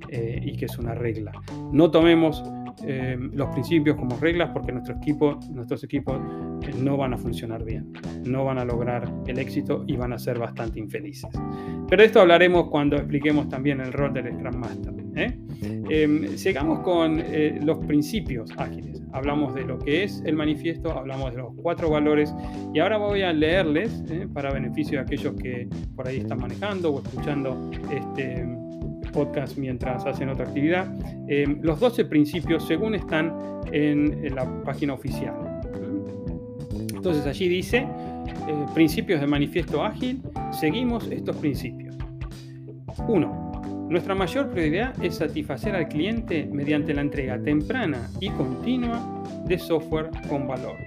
eh, 0.10 0.42
y 0.44 0.56
qué 0.58 0.66
es 0.66 0.78
una 0.78 0.94
regla. 0.94 1.32
No 1.72 1.90
tomemos 1.90 2.44
eh, 2.86 3.18
los 3.32 3.50
principios 3.50 3.96
como 3.96 4.18
reglas 4.18 4.50
porque 4.52 4.72
nuestro 4.72 4.96
equipo, 4.98 5.40
nuestros 5.50 5.84
equipos 5.84 6.20
eh, 6.62 6.72
no 6.78 6.98
van 6.98 7.14
a 7.14 7.18
funcionar 7.18 7.64
bien, 7.64 7.94
no 8.26 8.44
van 8.44 8.58
a 8.60 8.66
lograr 8.66 9.10
el 9.28 9.40
éxito 9.40 9.86
y 9.88 9.96
van 9.96 10.12
a 10.14 10.20
ser 10.20 10.38
bastante 10.40 10.80
infelices. 10.80 11.32
Pero 11.88 12.02
de 12.02 12.08
esto 12.08 12.20
hablaremos 12.20 12.70
cuando 12.70 12.98
expliquemos 12.98 13.48
también 13.48 13.80
el 13.80 13.94
rol 13.94 14.14
del 14.14 14.34
Scrum 14.34 14.56
Master. 14.56 14.94
sigamos 16.38 16.80
con 16.80 17.24
los 17.66 17.78
principios 17.86 18.52
ágiles 18.58 19.03
hablamos 19.14 19.54
de 19.56 19.64
lo 19.64 19.80
que 19.80 20.04
es 20.04 20.22
el 20.26 20.36
manifiesto, 20.36 20.92
hablamos 20.92 21.32
de 21.32 21.38
los 21.38 21.54
cuatro 21.62 21.90
valores 21.90 22.34
y 22.74 22.80
ahora 22.80 22.98
voy 22.98 23.22
a 23.22 23.32
leerles 23.32 24.04
eh, 24.10 24.28
para 24.34 24.52
beneficio 24.52 24.98
de 24.98 25.04
aquellos 25.04 25.36
que 25.36 25.68
por 25.96 26.08
ahí 26.08 26.18
están 26.18 26.40
manejando 26.40 26.92
o 26.92 27.02
escuchando 27.02 27.72
este 27.92 28.46
podcast 29.14 29.58
mientras 29.58 30.06
hacen 30.06 30.30
otra 30.30 30.46
actividad, 30.46 30.92
eh, 31.28 31.46
los 31.62 31.80
12 31.80 32.06
principios 32.06 32.66
según 32.66 32.96
están 32.96 33.62
en, 33.72 34.34
la 34.36 34.46
página 34.64 34.94
oficial. 34.94 35.36
Entonces 36.94 37.26
allí 37.26 37.48
dice, 37.48 37.78
eh, 38.48 38.66
principios 38.74 39.22
de 39.22 39.28
manifiesto 39.28 39.84
ágil, 39.84 40.22
seguimos 40.52 41.08
estos 41.08 41.36
principios. 41.38 41.96
1. 43.08 43.43
Nuestra 43.94 44.16
mayor 44.16 44.50
prioridad 44.50 44.92
es 45.04 45.18
satisfacer 45.18 45.76
al 45.76 45.88
cliente 45.88 46.50
mediante 46.52 46.96
la 46.96 47.02
entrega 47.02 47.40
temprana 47.40 48.10
y 48.20 48.32
continua 48.32 49.24
de 49.46 49.60
software 49.60 50.10
con 50.28 50.48
valor. 50.48 50.78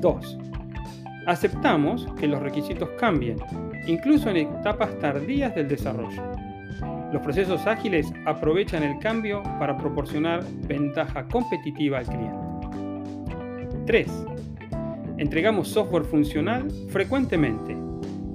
2. 0.00 0.38
Aceptamos 1.26 2.06
que 2.18 2.28
los 2.28 2.40
requisitos 2.40 2.88
cambien, 2.98 3.36
incluso 3.86 4.30
en 4.30 4.38
etapas 4.38 4.98
tardías 5.00 5.54
del 5.54 5.68
desarrollo. 5.68 6.22
Los 7.12 7.20
procesos 7.20 7.66
ágiles 7.66 8.10
aprovechan 8.24 8.84
el 8.84 8.98
cambio 8.98 9.42
para 9.58 9.76
proporcionar 9.76 10.42
ventaja 10.66 11.28
competitiva 11.28 11.98
al 11.98 12.06
cliente. 12.06 13.84
3. 13.84 14.26
Entregamos 15.18 15.68
software 15.68 16.04
funcional 16.04 16.70
frecuentemente, 16.88 17.76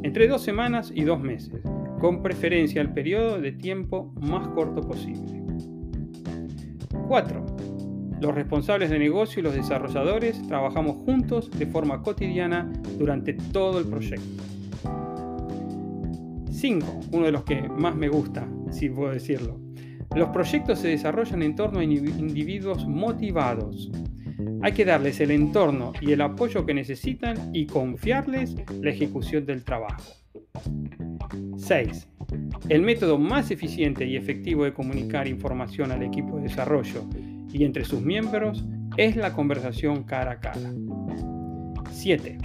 entre 0.04 0.28
dos 0.28 0.44
semanas 0.44 0.92
y 0.94 1.02
dos 1.06 1.20
meses, 1.20 1.64
con 2.00 2.22
preferencia 2.22 2.82
al 2.82 2.94
periodo 2.94 3.40
de 3.40 3.52
tiempo 3.52 4.14
más 4.22 4.48
corto 4.50 4.82
posible. 4.82 5.44
4. 7.08 7.46
Los 8.20 8.34
responsables 8.34 8.90
de 8.90 9.00
negocio 9.00 9.40
y 9.40 9.44
los 9.44 9.54
desarrolladores 9.54 10.42
trabajamos 10.48 10.98
juntos 11.06 11.52
de 11.52 11.68
forma 11.68 12.02
cotidiana 12.02 12.72
durante 12.98 13.34
todo 13.34 13.80
el 13.80 13.86
proyecto. 13.86 14.44
5. 16.52 17.00
Uno 17.12 17.26
de 17.26 17.32
los 17.32 17.44
que 17.44 17.62
más 17.70 17.96
me 17.96 18.10
gusta, 18.10 18.48
si 18.72 18.90
puedo 18.90 19.12
decirlo. 19.12 19.60
Los 20.16 20.30
proyectos 20.30 20.80
se 20.80 20.88
desarrollan 20.88 21.44
en 21.44 21.56
torno 21.56 21.80
a 21.80 21.84
individuos 21.84 22.88
motivados. 22.88 23.92
Hay 24.64 24.72
que 24.72 24.86
darles 24.86 25.20
el 25.20 25.32
entorno 25.32 25.94
y 26.02 26.12
el 26.12 26.22
apoyo 26.22 26.66
que 26.66 26.74
necesitan 26.74 27.52
y 27.54 27.68
confiarles 27.68 28.56
la 28.82 28.90
ejecución 28.90 29.46
del 29.46 29.64
trabajo. 29.64 30.04
6. 31.68 32.08
El 32.70 32.82
método 32.82 33.18
más 33.18 33.52
eficiente 33.52 34.06
y 34.06 34.16
efectivo 34.16 34.64
de 34.64 34.74
comunicar 34.74 35.28
información 35.28 35.92
al 35.92 36.02
equipo 36.02 36.38
de 36.38 36.44
desarrollo 36.44 37.04
y 37.52 37.66
entre 37.66 37.84
sus 37.84 38.02
miembros 38.02 38.64
es 38.96 39.18
la 39.18 39.34
conversación 39.34 40.04
cara 40.04 40.32
a 40.32 40.40
cara. 40.40 40.72
7. 41.92 42.38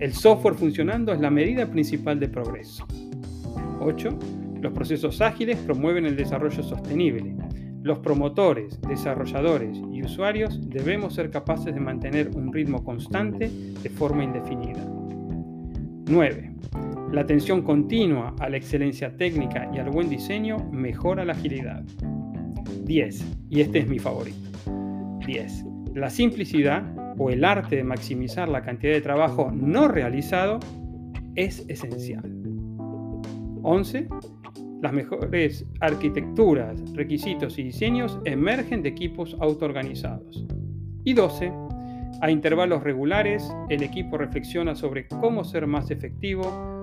El 0.00 0.12
software 0.12 0.56
funcionando 0.56 1.12
es 1.12 1.20
la 1.20 1.30
medida 1.30 1.70
principal 1.70 2.18
de 2.18 2.28
progreso. 2.28 2.84
8. 3.80 4.18
Los 4.60 4.72
procesos 4.72 5.20
ágiles 5.20 5.56
promueven 5.58 6.04
el 6.04 6.16
desarrollo 6.16 6.64
sostenible. 6.64 7.36
Los 7.82 8.00
promotores, 8.00 8.80
desarrolladores 8.88 9.78
y 9.92 10.02
usuarios 10.02 10.68
debemos 10.68 11.14
ser 11.14 11.30
capaces 11.30 11.72
de 11.72 11.80
mantener 11.80 12.30
un 12.34 12.52
ritmo 12.52 12.82
constante 12.82 13.48
de 13.48 13.90
forma 13.90 14.24
indefinida. 14.24 14.84
9. 16.06 16.54
La 17.14 17.20
atención 17.20 17.62
continua 17.62 18.34
a 18.40 18.48
la 18.48 18.56
excelencia 18.56 19.16
técnica 19.16 19.70
y 19.72 19.78
al 19.78 19.88
buen 19.88 20.08
diseño 20.08 20.56
mejora 20.72 21.24
la 21.24 21.34
agilidad. 21.34 21.84
10. 22.86 23.36
Y 23.50 23.60
este 23.60 23.78
es 23.78 23.88
mi 23.88 24.00
favorito. 24.00 24.50
10. 25.24 25.64
La 25.94 26.10
simplicidad 26.10 26.82
o 27.16 27.30
el 27.30 27.44
arte 27.44 27.76
de 27.76 27.84
maximizar 27.84 28.48
la 28.48 28.62
cantidad 28.62 28.94
de 28.94 29.00
trabajo 29.00 29.52
no 29.52 29.86
realizado 29.86 30.58
es 31.36 31.64
esencial. 31.68 32.24
11. 33.62 34.08
Las 34.82 34.92
mejores 34.92 35.64
arquitecturas, 35.78 36.82
requisitos 36.94 37.60
y 37.60 37.62
diseños 37.62 38.18
emergen 38.24 38.82
de 38.82 38.88
equipos 38.88 39.36
autoorganizados. 39.38 40.48
Y 41.04 41.12
12. 41.12 41.52
A 42.22 42.30
intervalos 42.32 42.82
regulares, 42.82 43.48
el 43.68 43.84
equipo 43.84 44.18
reflexiona 44.18 44.74
sobre 44.74 45.06
cómo 45.06 45.44
ser 45.44 45.68
más 45.68 45.92
efectivo 45.92 46.74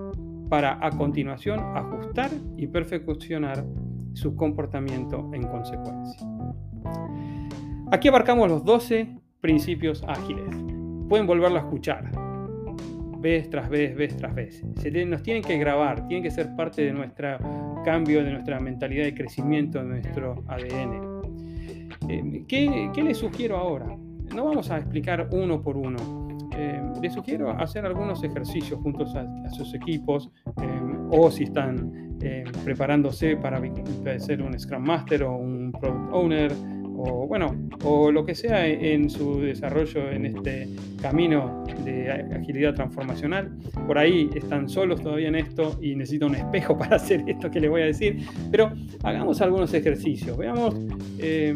para 0.51 0.85
a 0.85 0.89
continuación 0.91 1.61
ajustar 1.77 2.29
y 2.57 2.67
perfeccionar 2.67 3.63
su 4.11 4.35
comportamiento 4.35 5.31
en 5.33 5.43
consecuencia. 5.43 6.27
Aquí 7.89 8.09
abarcamos 8.09 8.49
los 8.49 8.65
12 8.65 9.15
principios 9.39 10.03
ágiles. 10.05 10.53
Pueden 11.07 11.25
volverlo 11.25 11.57
a 11.57 11.61
escuchar 11.61 12.11
vez 13.21 13.49
tras 13.49 13.69
vez, 13.69 13.95
vez 13.95 14.17
tras 14.17 14.35
vez. 14.35 14.61
Se 14.75 15.05
nos 15.05 15.23
tienen 15.23 15.41
que 15.41 15.57
grabar, 15.57 16.05
tienen 16.09 16.23
que 16.23 16.31
ser 16.31 16.53
parte 16.53 16.81
de 16.81 16.91
nuestro 16.91 17.37
cambio, 17.85 18.21
de 18.21 18.31
nuestra 18.31 18.59
mentalidad 18.59 19.05
de 19.05 19.13
crecimiento, 19.13 19.79
de 19.79 19.85
nuestro 19.85 20.43
ADN. 20.49 21.21
Eh, 22.09 22.43
¿qué, 22.45 23.01
les 23.01 23.17
sugiero 23.17 23.55
ahora? 23.55 23.85
No 24.35 24.43
vamos 24.43 24.69
a 24.69 24.79
explicar 24.79 25.29
uno 25.31 25.61
por 25.61 25.77
uno. 25.77 26.27
Eh, 26.63 26.79
les 27.01 27.13
sugiero 27.13 27.49
hacer 27.59 27.83
algunos 27.87 28.23
ejercicios 28.23 28.79
juntos 28.81 29.15
a 29.15 29.49
sus 29.49 29.73
equipos 29.73 30.29
o 31.09 31.31
si 31.31 31.45
están 31.45 32.19
eh, 32.21 32.43
preparándose 32.63 33.35
para 33.35 33.59
ser 34.19 34.43
un 34.43 34.59
Scrum 34.59 34.83
Master 34.83 35.23
o 35.23 35.37
un 35.37 35.71
Product 35.71 36.13
Owner 36.13 36.51
o 36.97 37.25
bueno, 37.25 37.55
o 37.83 38.11
lo 38.11 38.23
que 38.23 38.35
sea 38.35 38.67
en 38.67 39.09
su 39.09 39.41
desarrollo 39.41 40.11
en 40.11 40.27
este 40.27 40.69
camino 41.01 41.63
de 41.83 42.11
agilidad 42.11 42.75
transformacional. 42.75 43.57
Por 43.87 43.97
ahí 43.97 44.29
están 44.35 44.69
solos 44.69 45.01
todavía 45.01 45.29
en 45.29 45.35
esto 45.35 45.79
y 45.81 45.95
necesitan 45.95 46.29
un 46.29 46.35
espejo 46.35 46.77
para 46.77 46.97
hacer 46.97 47.23
esto 47.25 47.49
que 47.49 47.59
les 47.59 47.71
voy 47.71 47.81
a 47.81 47.85
decir. 47.85 48.23
Pero 48.51 48.71
hagamos 49.01 49.41
algunos 49.41 49.73
ejercicios. 49.73 50.37
Veamos 50.37 50.75
eh, 51.17 51.55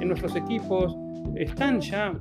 en 0.00 0.06
nuestros 0.06 0.36
equipos, 0.36 0.96
¿están 1.34 1.80
ya 1.80 2.12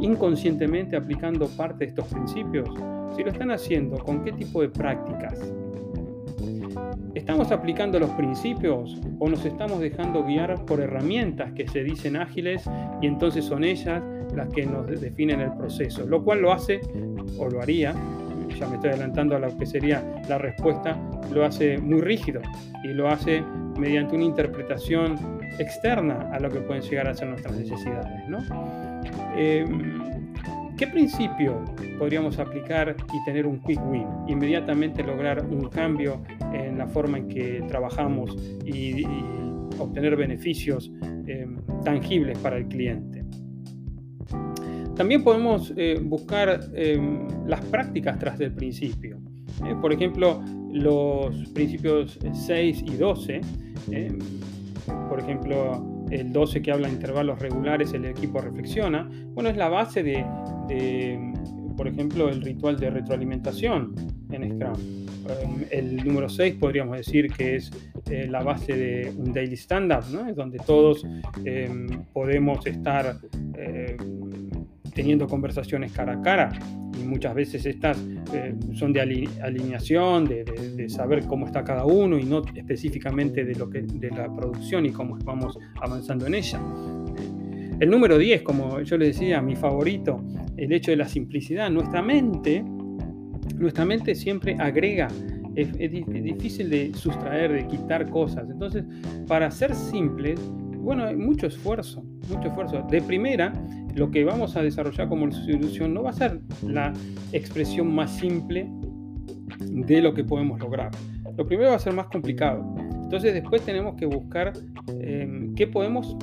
inconscientemente 0.00 0.96
aplicando 0.96 1.46
parte 1.48 1.84
de 1.84 1.90
estos 1.90 2.06
principios? 2.08 2.68
Si 3.16 3.22
lo 3.22 3.30
están 3.30 3.50
haciendo, 3.50 3.98
¿con 3.98 4.22
qué 4.22 4.32
tipo 4.32 4.60
de 4.60 4.68
prácticas? 4.68 5.52
¿Estamos 7.14 7.50
aplicando 7.50 7.98
los 7.98 8.10
principios 8.10 9.00
o 9.18 9.28
nos 9.28 9.44
estamos 9.44 9.80
dejando 9.80 10.24
guiar 10.24 10.64
por 10.64 10.80
herramientas 10.80 11.52
que 11.52 11.66
se 11.66 11.82
dicen 11.82 12.16
ágiles 12.16 12.62
y 13.02 13.06
entonces 13.06 13.44
son 13.44 13.64
ellas 13.64 14.02
las 14.34 14.48
que 14.50 14.64
nos 14.64 14.86
definen 15.00 15.40
el 15.40 15.52
proceso? 15.54 16.06
Lo 16.06 16.22
cual 16.22 16.42
lo 16.42 16.52
hace, 16.52 16.80
o 17.38 17.48
lo 17.48 17.60
haría, 17.60 17.94
ya 18.58 18.68
me 18.68 18.76
estoy 18.76 18.90
adelantando 18.90 19.36
a 19.36 19.38
lo 19.38 19.56
que 19.56 19.66
sería 19.66 20.02
la 20.28 20.38
respuesta, 20.38 20.96
lo 21.32 21.44
hace 21.44 21.78
muy 21.78 22.00
rígido 22.00 22.40
y 22.84 22.88
lo 22.88 23.08
hace 23.08 23.42
mediante 23.78 24.14
una 24.14 24.24
interpretación 24.24 25.16
externa 25.58 26.30
a 26.32 26.40
lo 26.40 26.50
que 26.50 26.60
pueden 26.60 26.82
llegar 26.82 27.08
a 27.08 27.14
ser 27.14 27.28
nuestras 27.28 27.56
necesidades. 27.56 28.28
¿no? 28.28 28.38
Em, 29.36 30.08
¿Qué 30.78 30.86
principio 30.86 31.64
podríamos 31.98 32.38
aplicar 32.38 32.94
y 33.12 33.24
tener 33.24 33.48
un 33.48 33.58
quick 33.58 33.80
win? 33.90 34.06
Inmediatamente 34.28 35.02
lograr 35.02 35.44
un 35.44 35.68
cambio 35.68 36.22
en 36.52 36.78
la 36.78 36.86
forma 36.86 37.18
en 37.18 37.26
que 37.26 37.64
trabajamos 37.66 38.36
y, 38.64 39.04
obtener 39.80 40.14
beneficios 40.14 40.90
em, 41.26 41.56
tangibles 41.84 42.38
para 42.38 42.58
el 42.58 42.68
cliente. 42.68 43.24
También 44.94 45.24
podemos 45.24 45.72
eh, 45.76 46.00
buscar 46.00 46.60
em, 46.74 47.26
las 47.46 47.60
prácticas 47.66 48.18
tras 48.18 48.38
del 48.38 48.52
principio. 48.52 49.18
Eh, 49.66 49.74
por 49.80 49.92
ejemplo, 49.92 50.42
los 50.72 51.48
principios 51.54 52.18
6 52.32 52.84
y 52.86 52.96
12. 52.96 53.40
por 55.08 55.20
ejemplo, 55.20 55.97
el 56.10 56.32
12 56.32 56.62
que 56.62 56.72
habla 56.72 56.88
de 56.88 56.94
intervalos 56.94 57.38
regulares, 57.38 57.92
el 57.92 58.04
equipo 58.04 58.40
reflexiona. 58.40 59.08
Bueno, 59.34 59.50
es 59.50 59.56
la 59.56 59.68
base 59.68 60.02
de, 60.02 60.24
por 61.76 61.88
ejemplo, 61.88 62.28
el 62.28 62.42
ritual 62.42 62.78
de 62.78 62.90
retroalimentación 62.90 63.94
en 64.30 64.50
Scrum. 64.50 65.06
Em, 65.42 65.64
el 65.70 65.96
número 65.96 66.28
6 66.28 66.54
podríamos 66.54 66.96
decir 66.96 67.30
que 67.32 67.56
es 67.56 67.70
eh, 68.10 68.26
la 68.28 68.42
base 68.42 68.74
de 68.74 69.12
un 69.16 69.32
daily 69.32 69.56
stand-up, 69.56 70.04
¿no? 70.10 70.26
es 70.26 70.34
donde 70.34 70.58
todos 70.58 71.06
em, 71.44 71.86
podemos 72.12 72.66
estar 72.66 73.16
teniendo 74.98 75.28
conversaciones 75.28 75.92
cara 75.92 76.14
a 76.14 76.20
cara 76.20 76.50
y 77.00 77.06
muchas 77.06 77.32
veces 77.32 77.64
estas 77.66 78.04
eh, 78.34 78.52
son 78.74 78.92
de 78.92 79.00
alineación, 79.00 80.24
de, 80.24 80.88
saber 80.88 81.24
cómo 81.24 81.46
está 81.46 81.62
cada 81.62 81.84
uno 81.84 82.18
y 82.18 82.24
no 82.24 82.42
específicamente 82.52 83.44
de, 83.44 83.54
lo 83.54 83.70
que, 83.70 83.82
de 83.82 84.10
la 84.10 84.26
producción 84.34 84.86
y 84.86 84.90
cómo 84.90 85.16
vamos 85.22 85.56
avanzando 85.80 86.26
en 86.26 86.34
ella. 86.34 86.60
El 87.78 87.90
número 87.90 88.18
10, 88.18 88.42
como 88.42 88.80
yo 88.80 88.98
le 88.98 89.06
decía, 89.06 89.40
mi 89.40 89.54
favorito, 89.54 90.20
el 90.56 90.72
hecho 90.72 90.90
de 90.90 90.96
la 90.96 91.08
simplicidad. 91.08 91.70
Nuestra 91.70 92.02
mente, 92.02 92.64
nuestra 93.54 93.84
mente 93.84 94.16
siempre 94.16 94.56
agrega, 94.58 95.06
es, 95.54 95.78
difícil 95.78 96.70
de 96.70 96.92
sustraer, 96.92 97.52
de 97.52 97.68
quitar 97.68 98.10
cosas. 98.10 98.50
Entonces, 98.50 98.84
para 99.28 99.48
ser 99.52 99.76
simples, 99.76 100.40
bueno, 100.88 101.04
hay 101.04 101.16
mucho 101.16 101.46
esfuerzo, 101.46 102.02
mucho 102.30 102.48
esfuerzo. 102.48 102.82
De 102.90 103.02
primera, 103.02 103.52
lo 103.94 104.10
que 104.10 104.24
vamos 104.24 104.56
a 104.56 104.62
desarrollar 104.62 105.06
como 105.06 105.30
solución 105.30 105.92
no 105.92 106.02
va 106.02 106.08
a 106.08 106.14
ser 106.14 106.40
la 106.66 106.94
expresión 107.32 107.94
más 107.94 108.16
simple 108.16 108.66
de 109.58 110.00
lo 110.00 110.14
que 110.14 110.24
podemos 110.24 110.58
lograr. 110.58 110.90
Lo 111.36 111.44
primero 111.44 111.68
va 111.68 111.76
a 111.76 111.78
ser 111.78 111.92
más 111.92 112.06
complicado. 112.06 112.64
Entonces 113.02 113.34
después 113.34 113.60
tenemos 113.66 113.96
que 113.96 114.06
buscar 114.06 114.54
em, 114.98 115.54
qué 115.54 115.66
podemos 115.66 116.16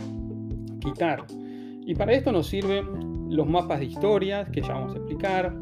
quitar. 0.80 1.23
Y 1.86 1.93
para 1.93 2.13
esto 2.13 2.32
nos 2.32 2.47
sirven 2.47 3.30
los 3.30 3.47
mapas 3.47 3.80
de 3.82 3.86
historias 3.86 4.49
que 4.49 4.62
ya 4.62 4.73
vamos 4.73 4.95
a 4.95 4.97
explicar. 4.97 5.54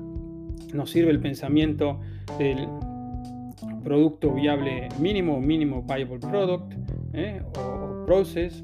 Nos 0.74 0.90
sirve 0.90 1.12
el 1.12 1.20
pensamiento 1.20 2.00
del 2.40 2.70
producto 3.84 4.34
viable 4.34 4.88
mínimo, 4.98 5.42
mínimo 5.42 5.84
viable 5.84 6.20
product 6.20 6.74
¿eh? 7.12 7.42
o, 7.58 8.06
process. 8.06 8.64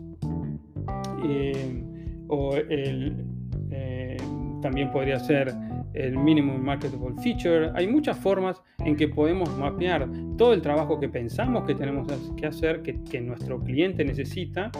Eh, 1.23 1.83
o 2.29 2.55
eh, 2.55 4.17
también 4.61 4.91
podría 4.91 5.19
ser 5.19 5.53
el 5.93 6.17
minimum 6.17 6.61
marketable 6.61 7.15
feature. 7.21 7.71
Hay 7.75 7.87
muchas 7.87 8.17
formas 8.17 8.61
en 8.85 8.95
que 8.95 9.07
podemos 9.07 9.49
mapear 9.57 10.07
todo 10.37 10.53
el 10.53 10.61
trabajo 10.61 10.99
que 10.99 11.09
pensamos 11.09 11.65
que 11.65 11.75
tenemos 11.75 12.07
que 12.37 12.45
hacer, 12.45 12.81
que, 12.81 13.21
nuestro 13.21 13.59
cliente 13.59 14.05
necesita, 14.05 14.71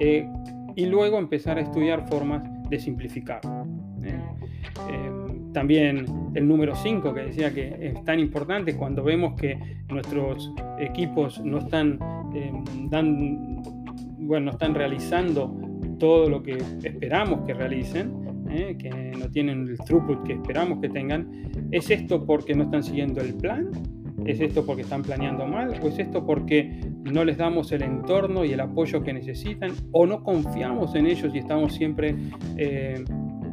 eh, 0.00 0.26
y 0.76 0.86
luego 0.86 1.18
empezar 1.18 1.58
a 1.58 1.60
estudiar 1.60 2.06
formas 2.08 2.42
de 2.68 2.78
simplificar. 2.78 3.40
¿eh? 4.02 4.18
también 5.52 6.04
el 6.34 6.48
número 6.48 6.74
5 6.74 7.14
que 7.14 7.20
decía 7.20 7.54
que 7.54 7.76
es 7.80 8.04
tan 8.04 8.18
importante 8.18 8.76
cuando 8.76 9.04
vemos 9.04 9.40
que 9.40 9.56
nuestros 9.88 10.52
equipos 10.80 11.40
no 11.44 11.58
están, 11.58 12.00
dan, 12.90 13.62
bueno, 14.18 14.46
no 14.46 14.50
están 14.50 14.74
realizando 14.74 15.63
todo 15.98 16.28
lo 16.28 16.42
que 16.42 16.58
esperamos 16.82 17.46
que 17.46 17.54
realicen, 17.54 18.12
¿eh? 18.50 18.76
que 18.78 18.90
no 18.90 19.28
tienen 19.30 19.68
el 19.68 19.78
throughput 19.78 20.24
que 20.24 20.34
esperamos 20.34 20.80
que 20.80 20.88
tengan, 20.88 21.28
¿es 21.70 21.90
esto 21.90 22.24
porque 22.24 22.54
no 22.54 22.64
están 22.64 22.82
siguiendo 22.82 23.20
el 23.20 23.34
plan? 23.34 23.70
¿Es 24.26 24.40
esto 24.40 24.64
porque 24.64 24.82
están 24.82 25.02
planeando 25.02 25.46
mal? 25.46 25.78
¿O 25.82 25.88
es 25.88 25.98
esto 25.98 26.24
porque 26.24 26.80
no 27.04 27.24
les 27.24 27.36
damos 27.36 27.72
el 27.72 27.82
entorno 27.82 28.44
y 28.44 28.52
el 28.52 28.60
apoyo 28.60 29.02
que 29.02 29.12
necesitan? 29.12 29.72
¿O 29.92 30.06
no 30.06 30.22
confiamos 30.22 30.94
en 30.94 31.06
ellos 31.06 31.34
y 31.34 31.38
estamos 31.38 31.74
siempre 31.74 32.14
eh, 32.56 33.04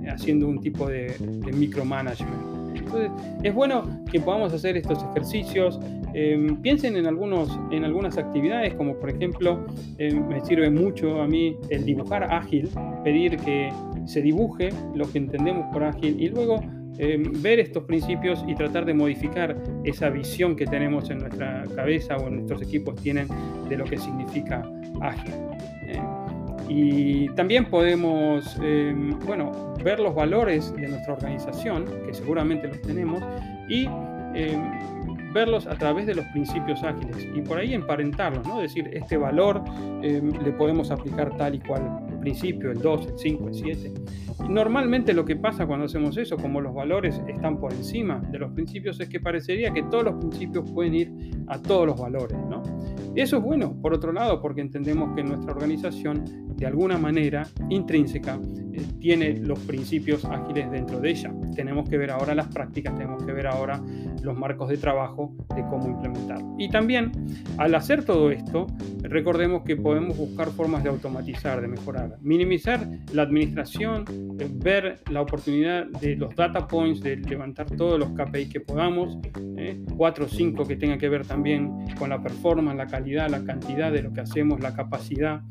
haciendo 0.08 0.48
un 0.48 0.62
tipo 0.62 0.88
de, 0.88 1.16
de 1.20 1.52
micromanagement? 1.52 2.51
Entonces, 2.76 3.12
es 3.44 3.54
bueno 3.54 3.84
que 4.12 4.20
podamos 4.20 4.54
hacer 4.54 4.78
estos 4.78 5.04
ejercicios. 5.12 5.80
Em, 6.14 6.58
piensen 6.62 6.98
en, 6.98 7.06
algunos, 7.06 7.58
en 7.72 7.86
algunas 7.86 8.18
actividades, 8.18 8.74
como 8.74 8.96
por 8.96 9.10
ejemplo, 9.10 9.66
em, 9.98 10.28
me 10.28 10.42
sirve 10.42 10.70
mucho 10.70 11.22
a 11.22 11.28
mí 11.28 11.56
el 11.70 11.86
dibujar 11.86 12.24
ágil, 12.24 12.70
pedir 13.04 13.38
que 13.38 13.72
se 14.06 14.22
dibuje 14.22 14.70
lo 14.96 15.10
que 15.12 15.20
entendemos 15.20 15.66
por 15.72 15.84
ágil 15.84 16.20
y 16.20 16.30
luego 16.30 16.60
em, 16.98 17.24
ver 17.42 17.60
estos 17.60 17.84
principios 17.86 18.44
y 18.48 18.56
tratar 18.56 18.86
de 18.86 18.94
modificar 18.94 19.58
esa 19.86 20.10
visión 20.10 20.56
que 20.56 20.66
tenemos 20.66 21.10
en 21.10 21.20
nuestra 21.20 21.64
cabeza 21.76 22.18
o 22.18 22.28
en 22.28 22.36
nuestros 22.36 22.62
equipos 22.62 22.96
tienen 23.02 23.28
de 23.70 23.78
lo 23.78 23.86
que 23.86 23.98
significa 23.98 24.70
ágil. 25.02 25.34
Y 26.74 27.28
también 27.36 27.66
podemos, 27.66 28.58
em, 28.64 29.20
bueno, 29.26 29.52
ver 29.84 30.00
los 30.00 30.16
valores 30.16 30.74
de 30.74 30.88
nuestra 30.88 31.16
organización, 31.16 31.84
que 32.06 32.14
seguramente 32.14 32.70
los 32.70 32.82
tenemos, 32.82 33.22
y 33.68 33.90
em, 34.34 35.34
verlos 35.34 35.68
a 35.68 35.76
través 35.76 36.06
de 36.06 36.16
los 36.16 36.26
principios 36.28 36.82
ágiles 36.84 37.28
y 37.36 37.42
por 37.42 37.58
ahí 37.58 37.74
emparentarlos, 37.74 38.48
¿no? 38.48 38.62
Decir, 38.62 38.90
este 38.94 39.18
valor 39.18 39.62
em, 40.02 40.32
le 40.44 40.52
podemos 40.54 40.92
aplicar 40.92 41.36
tal 41.38 41.56
y 41.56 41.60
cual 41.60 42.06
principio, 42.22 42.72
el 42.72 42.82
2, 42.82 43.08
el 43.08 43.20
5, 43.20 43.48
el 43.50 43.54
7. 43.54 43.94
Y 44.46 44.50
normalmente 44.50 45.14
lo 45.14 45.26
que 45.26 45.36
pasa 45.36 45.68
cuando 45.68 45.86
hacemos 45.86 46.16
eso, 46.18 46.38
como 46.38 46.62
los 46.62 46.74
valores 46.74 47.22
están 47.28 47.60
por 47.60 47.74
encima 47.74 48.22
de 48.32 48.40
los 48.40 48.52
principios, 48.54 49.00
es 49.02 49.10
que 49.10 49.20
parecería 49.20 49.74
que 49.74 49.84
todos 49.84 50.06
los 50.06 50.16
principios 50.16 50.72
pueden 50.72 50.96
ir 50.96 51.12
a 51.48 51.62
todos 51.62 51.88
los 51.88 52.00
valores, 52.00 52.38
eso 53.15 53.38
es 53.38 53.43
bueno, 53.43 53.76
por 53.82 53.93
otro 53.93 54.13
lado, 54.13 54.41
porque 54.41 54.62
entendemos 54.62 55.13
que 55.15 55.24
nuestra 55.24 55.52
organización 55.52 56.24
de 56.56 56.65
alguna 56.65 56.97
manera 56.97 57.45
intrínseca 57.69 58.39
eh, 58.74 58.84
tiene 59.00 59.34
los 59.34 59.60
principios 59.60 60.24
ágiles 60.24 60.71
dentro 60.71 61.00
de 61.00 61.10
ella. 61.10 61.34
Tenemos 61.56 61.89
que 61.89 61.97
ver 61.97 62.12
ahora 62.12 62.36
las 62.36 62.47
prácticas, 62.47 62.95
tenemos 62.95 63.24
que 63.24 63.34
ver 63.34 63.47
ahora 63.47 63.82
los 64.21 64.38
marcos 64.38 64.69
de 64.69 64.78
trabajo 64.78 65.34
de 65.56 65.62
cómo 65.63 65.88
implementarlo. 65.88 66.56
Y 66.58 66.69
también, 66.69 67.12
al 67.58 67.76
hacer 67.76 68.06
todo 68.06 68.32
esto, 68.32 68.67
recordemos 69.02 69.63
que 69.63 69.76
podemos 69.76 70.17
buscar 70.17 70.50
formas 70.50 70.84
de 70.84 70.89
automatizar, 70.89 71.60
de 71.62 71.67
mejorar, 71.67 72.17
minimizar 72.21 72.88
la 73.12 73.24
administración, 73.24 74.06
eh, 74.39 74.47
ver 74.54 75.02
la 75.12 75.21
oportunidad 75.21 75.88
de 76.00 76.15
los 76.15 76.36
data 76.36 76.67
points, 76.67 77.02
de 77.02 77.17
levantar 77.17 77.65
todos 77.71 78.00
los 78.00 78.10
KPIs 78.12 78.50
que 78.50 78.60
podamos, 78.62 79.17
eh, 79.58 79.84
cuatro 79.97 80.26
o 80.26 80.30
cinco 80.30 80.63
que 80.63 80.76
tengan 80.76 81.00
que 81.00 81.10
ver 81.10 81.26
también 81.26 81.88
con 81.97 82.10
la 82.10 82.21
performance, 82.21 82.41
la 82.58 82.88
calidad, 82.88 83.30
la 83.30 83.44
cantidad 83.44 83.92
de 83.92 84.04
lo 84.04 84.14
que 84.14 84.22
hacemos, 84.22 84.60
la 84.60 84.74
capacidad 84.74 85.42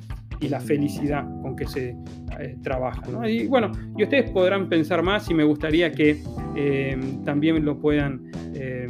y 0.41 0.49
la 0.49 0.61
felicidad 0.61 1.25
con 1.43 1.57
que 1.57 1.67
se 1.67 1.97
eh, 2.39 2.57
trabaja. 2.63 3.03
Y 3.29 3.47
bueno, 3.47 3.73
y 3.97 4.05
ustedes 4.05 4.31
podrán 4.31 4.69
pensar 4.69 5.03
más 5.03 5.31
y 5.31 5.35
me 5.35 5.45
gustaría 5.45 5.93
que 5.93 6.23
eh, 6.57 6.99
también 7.25 7.65
lo 7.65 7.79
puedan, 7.79 8.31
eh, 8.55 8.87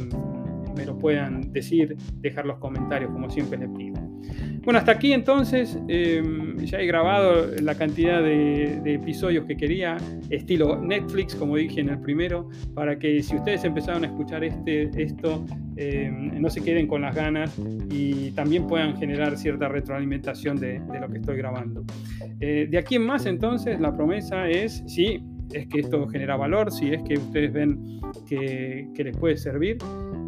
me 0.75 0.85
lo 0.85 0.97
puedan 0.97 1.51
decir, 1.51 1.97
dejar 2.15 2.45
los 2.45 2.57
comentarios 2.59 3.11
como 3.11 3.29
siempre 3.29 3.59
les 3.59 3.69
pido. 3.69 3.90
Bueno, 4.63 4.77
hasta 4.77 4.91
aquí 4.91 5.11
entonces 5.11 5.75
em, 5.87 6.55
ya 6.59 6.79
he 6.79 6.85
grabado 6.85 7.47
la 7.61 7.73
cantidad 7.73 8.21
de, 8.21 8.79
episodios 8.85 9.45
que 9.45 9.57
quería, 9.57 9.97
estilo 10.29 10.79
Netflix, 10.79 11.33
como 11.33 11.55
dije 11.55 11.81
en 11.81 11.89
el 11.89 11.99
primero, 11.99 12.47
para 12.75 12.99
que 12.99 13.23
si 13.23 13.35
ustedes 13.35 13.63
empezaron 13.63 14.03
a 14.03 14.07
escuchar 14.07 14.43
este, 14.43 14.91
esto, 15.01 15.43
em, 15.77 16.39
no 16.39 16.49
se 16.51 16.61
queden 16.61 16.85
con 16.85 17.01
las 17.01 17.15
ganas 17.15 17.57
y 17.89 18.31
también 18.31 18.67
puedan 18.67 18.95
generar 18.97 19.35
cierta 19.35 19.67
retroalimentación 19.67 20.59
de, 20.59 20.79
lo 20.99 21.09
que 21.09 21.17
estoy 21.17 21.37
grabando. 21.37 21.83
Eh, 22.39 22.67
de 22.69 22.77
aquí 22.77 22.95
en 22.95 23.05
más 23.05 23.25
entonces 23.25 23.79
la 23.79 23.95
promesa 23.95 24.47
es, 24.47 24.83
si 24.85 25.23
es 25.53 25.65
que 25.67 25.79
esto 25.79 26.07
genera 26.07 26.37
valor, 26.37 26.71
si 26.71 26.93
es 26.93 27.01
que 27.01 27.15
ustedes 27.15 27.51
ven 27.51 27.99
que, 28.27 28.87
que 28.93 29.03
les 29.05 29.17
puede 29.17 29.37
servir, 29.37 29.79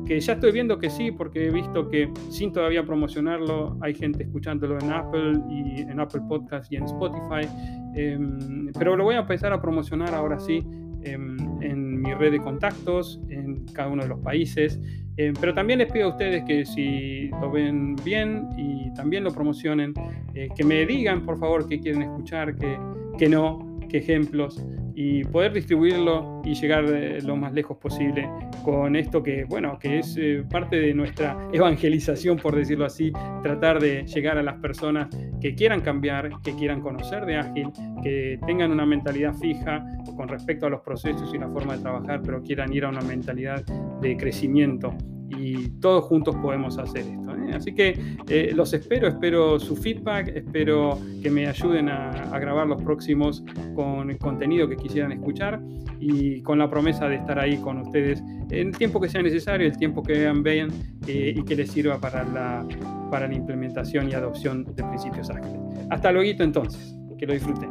que 0.06 0.20
ya 0.20 0.34
estoy 0.34 0.52
viendo 0.52 0.78
que 0.78 0.90
sí, 0.90 1.12
porque 1.12 1.48
he 1.48 1.52
visto 1.52 1.90
que 1.90 2.12
sin 2.30 2.52
todavía 2.52 2.84
promocionarlo, 2.84 3.78
hay 3.82 3.94
gente 3.94 4.24
escuchándolo 4.24 4.78
en 4.80 4.92
Apple 4.92 5.34
y 5.50 5.82
en 5.82 6.00
Apple 6.00 6.22
Podcast 6.28 6.72
y 6.72 6.78
en 6.78 6.84
Spotify. 6.84 7.48
Em, 7.96 8.72
pero 8.78 8.96
lo 8.96 9.04
voy 9.04 9.16
a 9.16 9.20
empezar 9.20 9.54
a 9.54 9.62
promocionar 9.62 10.14
ahora 10.14 10.40
sí 10.40 10.64
em, 11.04 11.38
en 11.62 12.02
mi 12.02 12.14
red 12.14 12.32
de 12.32 12.40
contactos, 12.40 13.22
en 13.30 13.66
cada 13.74 13.90
uno 13.90 14.04
de 14.04 14.10
los 14.10 14.20
países. 14.20 14.80
Em, 15.16 15.34
pero 15.40 15.54
también 15.54 15.80
les 15.80 15.92
pido 15.92 16.08
a 16.08 16.10
ustedes 16.10 16.44
que 16.46 16.66
si 16.66 17.30
lo 17.30 17.52
ven 17.52 17.96
bien 18.04 18.50
y 18.58 18.92
también 18.94 19.24
lo 19.24 19.32
promocionen, 19.32 19.94
eh, 20.34 20.50
que 20.56 20.64
me 20.64 20.86
digan 20.86 21.26
por 21.26 21.38
favor 21.38 21.68
qué 21.68 21.80
quieren 21.80 22.02
escuchar, 22.02 22.56
que, 22.58 22.78
que 23.18 23.30
no, 23.30 23.80
qué 23.90 24.00
ejemplos 24.00 24.66
y 24.96 25.24
poder 25.24 25.54
distribuirlo 25.54 26.42
y 26.44 26.54
llegar 26.54 26.86
eh, 26.86 27.22
lo 27.22 27.36
más 27.36 27.54
lejos 27.54 27.78
posible 27.78 28.30
con 28.64 28.96
esto 28.96 29.24
que, 29.24 29.46
bueno, 29.46 29.78
que 29.80 30.00
es 30.00 30.16
eh, 30.18 30.44
parte 30.50 30.78
de 30.78 30.94
nuestra 30.94 31.38
evangelización, 31.52 32.38
por 32.38 32.56
decirlo 32.56 32.86
así, 32.86 33.12
tratar 33.42 33.80
de 33.80 34.06
llegar 34.06 34.38
a 34.38 34.44
las 34.44 34.60
personas 34.60 35.08
que 35.42 35.56
quieran 35.56 35.82
cambiar, 35.82 36.30
que 36.44 36.54
quieran 36.54 36.82
conocer 36.82 37.26
de 37.26 37.38
Ágil, 37.38 37.72
que 38.02 38.40
tengan 38.46 38.72
una 38.72 38.86
mentalidad 38.86 39.34
fija 39.34 39.84
con 40.16 40.28
respecto 40.28 40.68
a 40.68 40.70
los 40.70 40.82
procesos 40.82 41.34
y 41.34 41.38
la 41.38 41.50
forma 41.50 41.76
de 41.76 41.82
trabajar, 41.82 42.22
pero 42.24 42.42
quieran 42.42 42.72
ir 42.74 42.86
a 42.86 42.90
una 42.90 43.02
mentalidad 43.02 43.64
de 44.02 44.18
crecimiento 44.18 44.96
y 45.38 45.70
todos 45.80 46.06
juntos 46.06 46.36
podemos 46.36 46.78
hacer 46.78 47.06
esto. 47.06 47.36
¿eh? 47.36 47.54
Así 47.54 47.74
que 47.74 48.00
eh, 48.28 48.52
los 48.56 48.74
espero, 48.74 49.08
espero 49.08 49.60
su 49.60 49.76
feedback, 49.76 50.30
espero 50.36 51.00
que 51.22 51.30
me 51.30 51.48
ayuden 51.48 51.90
a, 51.90 52.12
grabar 52.40 52.68
los 52.68 52.82
próximos 52.82 53.44
con 53.76 54.10
el 54.10 54.18
contenido 54.18 54.68
que 54.68 54.76
quisieran 54.76 55.12
escuchar 55.14 55.62
y 56.00 56.42
con 56.42 56.60
la 56.60 56.70
promesa 56.70 57.08
de 57.08 57.16
estar 57.16 57.40
ahí 57.40 57.58
con 57.58 57.78
ustedes 57.78 58.22
en 58.50 58.68
el 58.68 58.78
tiempo 58.78 59.00
que 59.00 59.08
sea 59.08 59.22
necesario, 59.22 59.68
el 59.68 59.78
tiempo 59.78 60.04
que 60.04 60.14
vean 60.14 60.44
bien 60.44 60.70
eh, 61.08 61.34
y 61.36 61.44
que 61.44 61.56
les 61.56 61.72
sirva 61.72 62.00
para 62.00 62.24
la, 62.26 62.66
para 63.10 63.28
la 63.28 63.34
implementación 63.34 64.10
y 64.10 64.14
adopción 64.14 64.66
de 64.76 64.84
principios 64.84 65.30
ágiles. 65.30 65.60
Hasta 65.90 66.12
luego 66.12 66.30
entonces, 66.44 66.96
que 67.18 67.26
lo 67.26 67.34
disfruten. 67.34 67.70